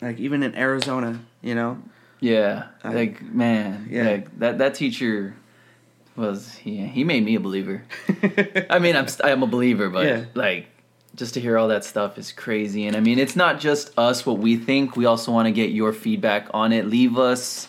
like 0.00 0.18
even 0.18 0.42
in 0.42 0.54
Arizona, 0.54 1.20
you 1.42 1.54
know. 1.54 1.82
Yeah, 2.20 2.66
I- 2.84 2.94
like 2.94 3.22
man, 3.22 3.88
Yeah. 3.90 4.04
like 4.10 4.38
that 4.38 4.58
that 4.58 4.74
teacher 4.74 5.34
was 6.16 6.54
he 6.54 6.86
he 6.86 7.04
made 7.04 7.24
me 7.24 7.34
a 7.34 7.40
believer. 7.40 7.82
I 8.70 8.78
mean, 8.78 8.96
I'm 8.96 9.06
I'm 9.24 9.42
a 9.42 9.46
believer, 9.46 9.88
but 9.90 10.06
Yeah. 10.06 10.24
like 10.34 10.68
just 11.16 11.34
to 11.34 11.40
hear 11.40 11.58
all 11.58 11.68
that 11.68 11.84
stuff 11.84 12.16
is 12.16 12.30
crazy. 12.32 12.86
And 12.86 12.96
I 12.96 13.00
mean, 13.00 13.18
it's 13.18 13.34
not 13.36 13.58
just 13.60 13.90
us 13.98 14.24
what 14.24 14.38
we 14.38 14.56
think. 14.56 14.96
We 14.96 15.04
also 15.06 15.32
want 15.32 15.46
to 15.46 15.52
get 15.52 15.70
your 15.70 15.92
feedback 15.92 16.46
on 16.54 16.72
it. 16.72 16.86
Leave 16.86 17.18
us 17.18 17.66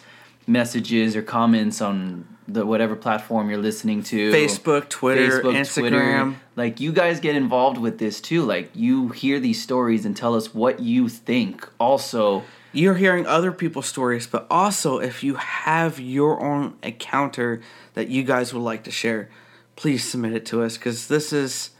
messages 0.47 1.15
or 1.15 1.23
comments 1.23 1.81
on 1.81 2.27
the 2.47 2.65
whatever 2.65 2.95
platform 2.95 3.49
you're 3.49 3.59
listening 3.61 4.03
to. 4.03 4.31
Facebook, 4.31 4.89
Twitter, 4.89 5.41
Facebook, 5.41 5.55
Instagram. 5.55 6.23
Twitter. 6.23 6.35
Like 6.55 6.79
you 6.79 6.91
guys 6.91 7.19
get 7.19 7.35
involved 7.35 7.77
with 7.77 7.97
this 7.99 8.19
too. 8.19 8.43
Like 8.43 8.71
you 8.73 9.09
hear 9.09 9.39
these 9.39 9.61
stories 9.61 10.05
and 10.05 10.15
tell 10.17 10.35
us 10.35 10.53
what 10.53 10.79
you 10.79 11.07
think. 11.07 11.67
Also, 11.79 12.43
You're 12.73 12.95
hearing 12.95 13.27
other 13.27 13.51
people's 13.51 13.87
stories, 13.87 14.27
but 14.27 14.47
also 14.49 14.99
if 14.99 15.23
you 15.23 15.35
have 15.35 15.99
your 15.99 16.41
own 16.41 16.75
encounter 16.81 17.61
that 17.95 18.07
you 18.07 18.23
guys 18.23 18.53
would 18.53 18.63
like 18.63 18.83
to 18.85 18.91
share, 18.91 19.29
please 19.75 20.03
submit 20.09 20.33
it 20.33 20.45
to 20.47 20.63
us 20.63 20.77
because 20.77 21.07
this 21.09 21.33
is, 21.33 21.71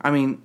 I 0.00 0.10
mean, 0.10 0.42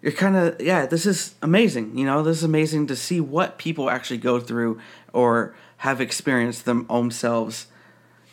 you're 0.00 0.12
kind 0.12 0.36
of 0.36 0.60
yeah, 0.60 0.86
this 0.86 1.04
is 1.06 1.34
amazing. 1.42 1.96
You 1.96 2.06
know, 2.06 2.22
this 2.22 2.38
is 2.38 2.44
amazing 2.44 2.86
to 2.88 2.96
see 2.96 3.20
what 3.20 3.58
people 3.58 3.90
actually 3.90 4.18
go 4.18 4.40
through 4.40 4.80
or 5.12 5.54
have 5.78 6.00
experienced 6.00 6.64
them 6.64 6.86
own 6.88 7.10
selves, 7.10 7.66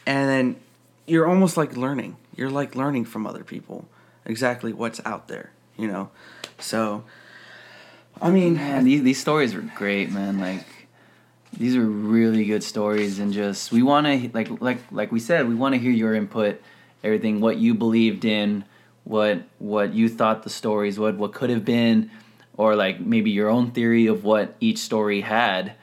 and 0.06 0.30
then 0.30 0.56
you're 1.12 1.28
almost 1.28 1.58
like 1.58 1.76
learning. 1.76 2.16
You're 2.36 2.50
like 2.50 2.76
learning 2.76 3.06
from 3.06 3.28
other 3.28 3.44
people 3.44 3.88
exactly 4.26 4.72
what's 4.72 5.02
out 5.06 5.28
there. 5.28 5.52
You 5.78 5.88
know, 5.88 6.10
so. 6.60 7.04
I 8.22 8.30
mean, 8.30 8.56
Man, 8.56 8.84
these 8.84 9.02
these 9.04 9.20
stories 9.20 9.56
were 9.56 9.66
great, 9.76 10.12
man. 10.12 10.40
Like 10.40 10.66
these 11.58 11.76
are 11.76 11.86
really 11.86 12.46
good 12.46 12.64
stories, 12.64 13.20
and 13.20 13.34
just 13.34 13.72
we 13.72 13.82
want 13.84 14.06
to 14.06 14.30
like 14.34 14.62
like 14.62 14.80
like 14.92 15.12
we 15.12 15.20
said, 15.20 15.48
we 15.48 15.56
want 15.56 15.74
to 15.74 15.80
hear 15.80 15.92
your 15.92 16.14
input, 16.14 16.62
everything, 17.04 17.42
what 17.42 17.58
you 17.58 17.74
believed 17.74 18.24
in, 18.26 18.64
what 19.04 19.44
what 19.60 19.94
you 19.94 20.08
thought 20.08 20.44
the 20.44 20.50
stories, 20.50 21.00
what 21.00 21.16
what 21.16 21.34
could 21.34 21.50
have 21.50 21.66
been, 21.66 22.12
or 22.58 22.76
like 22.76 23.00
maybe 23.00 23.32
your 23.32 23.50
own 23.50 23.72
theory 23.72 24.06
of 24.08 24.24
what 24.24 24.56
each 24.60 24.78
story 24.78 25.22
had. 25.22 25.74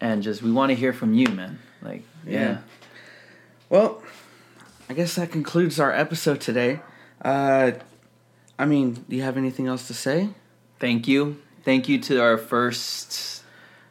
And 0.00 0.22
just 0.22 0.42
we 0.42 0.50
want 0.50 0.70
to 0.70 0.74
hear 0.74 0.92
from 0.92 1.14
you, 1.14 1.28
man. 1.28 1.60
Like, 1.80 2.02
yeah. 2.26 2.40
Yeah. 2.40 2.58
Well, 3.70 4.02
I 4.88 4.92
guess 4.94 5.14
that 5.14 5.32
concludes 5.32 5.80
our 5.80 5.92
episode 5.92 6.40
today. 6.40 6.80
Uh, 7.22 7.72
I 8.58 8.66
mean, 8.66 9.04
do 9.08 9.16
you 9.16 9.22
have 9.22 9.36
anything 9.36 9.66
else 9.66 9.86
to 9.88 9.94
say? 9.94 10.28
Thank 10.78 11.08
you. 11.08 11.40
Thank 11.64 11.88
you 11.88 11.98
to 12.02 12.20
our 12.20 12.36
first 12.36 13.42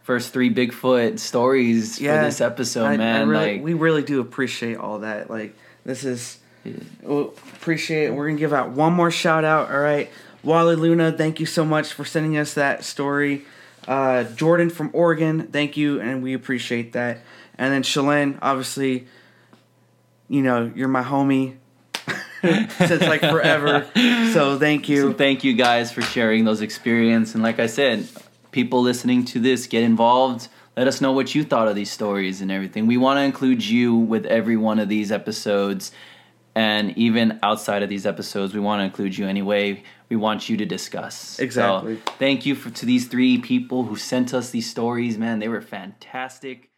first 0.04 0.34
three 0.34 0.54
Bigfoot 0.54 1.18
stories 1.18 1.98
for 1.98 2.04
this 2.04 2.42
episode, 2.42 2.86
I, 2.86 2.98
man. 2.98 3.22
I 3.22 3.24
really, 3.24 3.54
like 3.54 3.64
we 3.64 3.74
really 3.74 4.04
do 4.04 4.20
appreciate 4.20 4.78
all 4.78 5.00
that. 5.00 5.30
Like, 5.30 5.56
this 5.86 6.04
is 6.04 6.38
we'll 7.02 7.30
appreciate 7.56 8.08
it. 8.08 8.14
We're 8.14 8.28
gonna 8.28 8.40
give 8.40 8.54
out 8.54 8.70
one 8.70 8.94
more 8.94 9.10
shout 9.10 9.44
out. 9.44 9.72
All 9.72 9.80
right, 9.80 10.12
Wally 10.44 10.76
Luna, 10.76 11.12
thank 11.12 11.40
you 11.40 11.46
so 11.48 11.66
much 11.66 11.94
for 11.94 12.06
sending 12.06 12.38
us 12.38 12.54
that 12.54 12.84
story. 12.84 13.46
Uh, 13.88 14.24
Jordan 14.24 14.70
from 14.70 14.92
Oregon, 14.94 15.48
thank 15.48 15.76
you, 15.76 16.00
and 16.00 16.22
we 16.22 16.34
appreciate 16.34 16.94
that. 16.94 17.20
And 17.58 17.74
then 17.74 17.84
Shalane, 17.84 18.38
obviously, 18.42 19.08
you 20.34 20.42
know 20.42 20.72
you're 20.76 20.88
my 20.88 21.04
homie 21.04 21.58
since 22.42 23.02
like 23.02 23.22
forever. 23.22 23.86
So 24.34 24.58
thank 24.58 24.90
you. 24.90 25.12
So 25.12 25.14
thank 25.14 25.44
you 25.44 25.54
guys 25.54 25.92
for 25.92 26.02
sharing 26.02 26.44
those 26.44 26.62
experiences. 26.62 27.36
And 27.36 27.44
like 27.44 27.60
I 27.60 27.68
said, 27.68 28.08
people 28.52 28.82
listening 28.82 29.26
to 29.26 29.40
this, 29.40 29.68
get 29.68 29.84
involved. 29.84 30.48
Let 30.76 30.88
us 30.88 31.02
know 31.02 31.12
what 31.12 31.36
you 31.36 31.44
thought 31.44 31.68
of 31.68 31.76
these 31.76 31.92
stories 31.92 32.42
and 32.42 32.52
everything. 32.52 32.88
We 32.88 32.98
want 32.98 33.20
to 33.20 33.22
include 33.22 33.64
you 33.64 33.96
with 33.96 34.26
every 34.26 34.58
one 34.58 34.80
of 34.80 34.90
these 34.90 35.12
episodes. 35.12 35.92
And 36.56 36.98
even 36.98 37.40
outside 37.44 37.84
of 37.84 37.90
these 37.90 38.06
episodes, 38.06 38.54
we 38.56 38.60
want 38.60 38.80
to 38.80 38.86
include 38.86 39.16
you 39.16 39.28
anyway. 39.28 39.84
We 40.10 40.16
want 40.16 40.50
you 40.50 40.58
to 40.58 40.66
discuss. 40.66 41.40
Exactly. 41.40 41.98
So 41.98 42.02
thank 42.18 42.46
you 42.46 42.56
for 42.56 42.72
to 42.72 42.86
these 42.86 43.08
three 43.08 43.38
people 43.38 43.84
who 43.84 43.96
sent 43.96 44.34
us 44.34 44.50
these 44.50 44.70
stories, 44.70 45.18
man. 45.18 45.40
They 45.40 45.48
were 45.48 45.62
fantastic. 45.62 46.72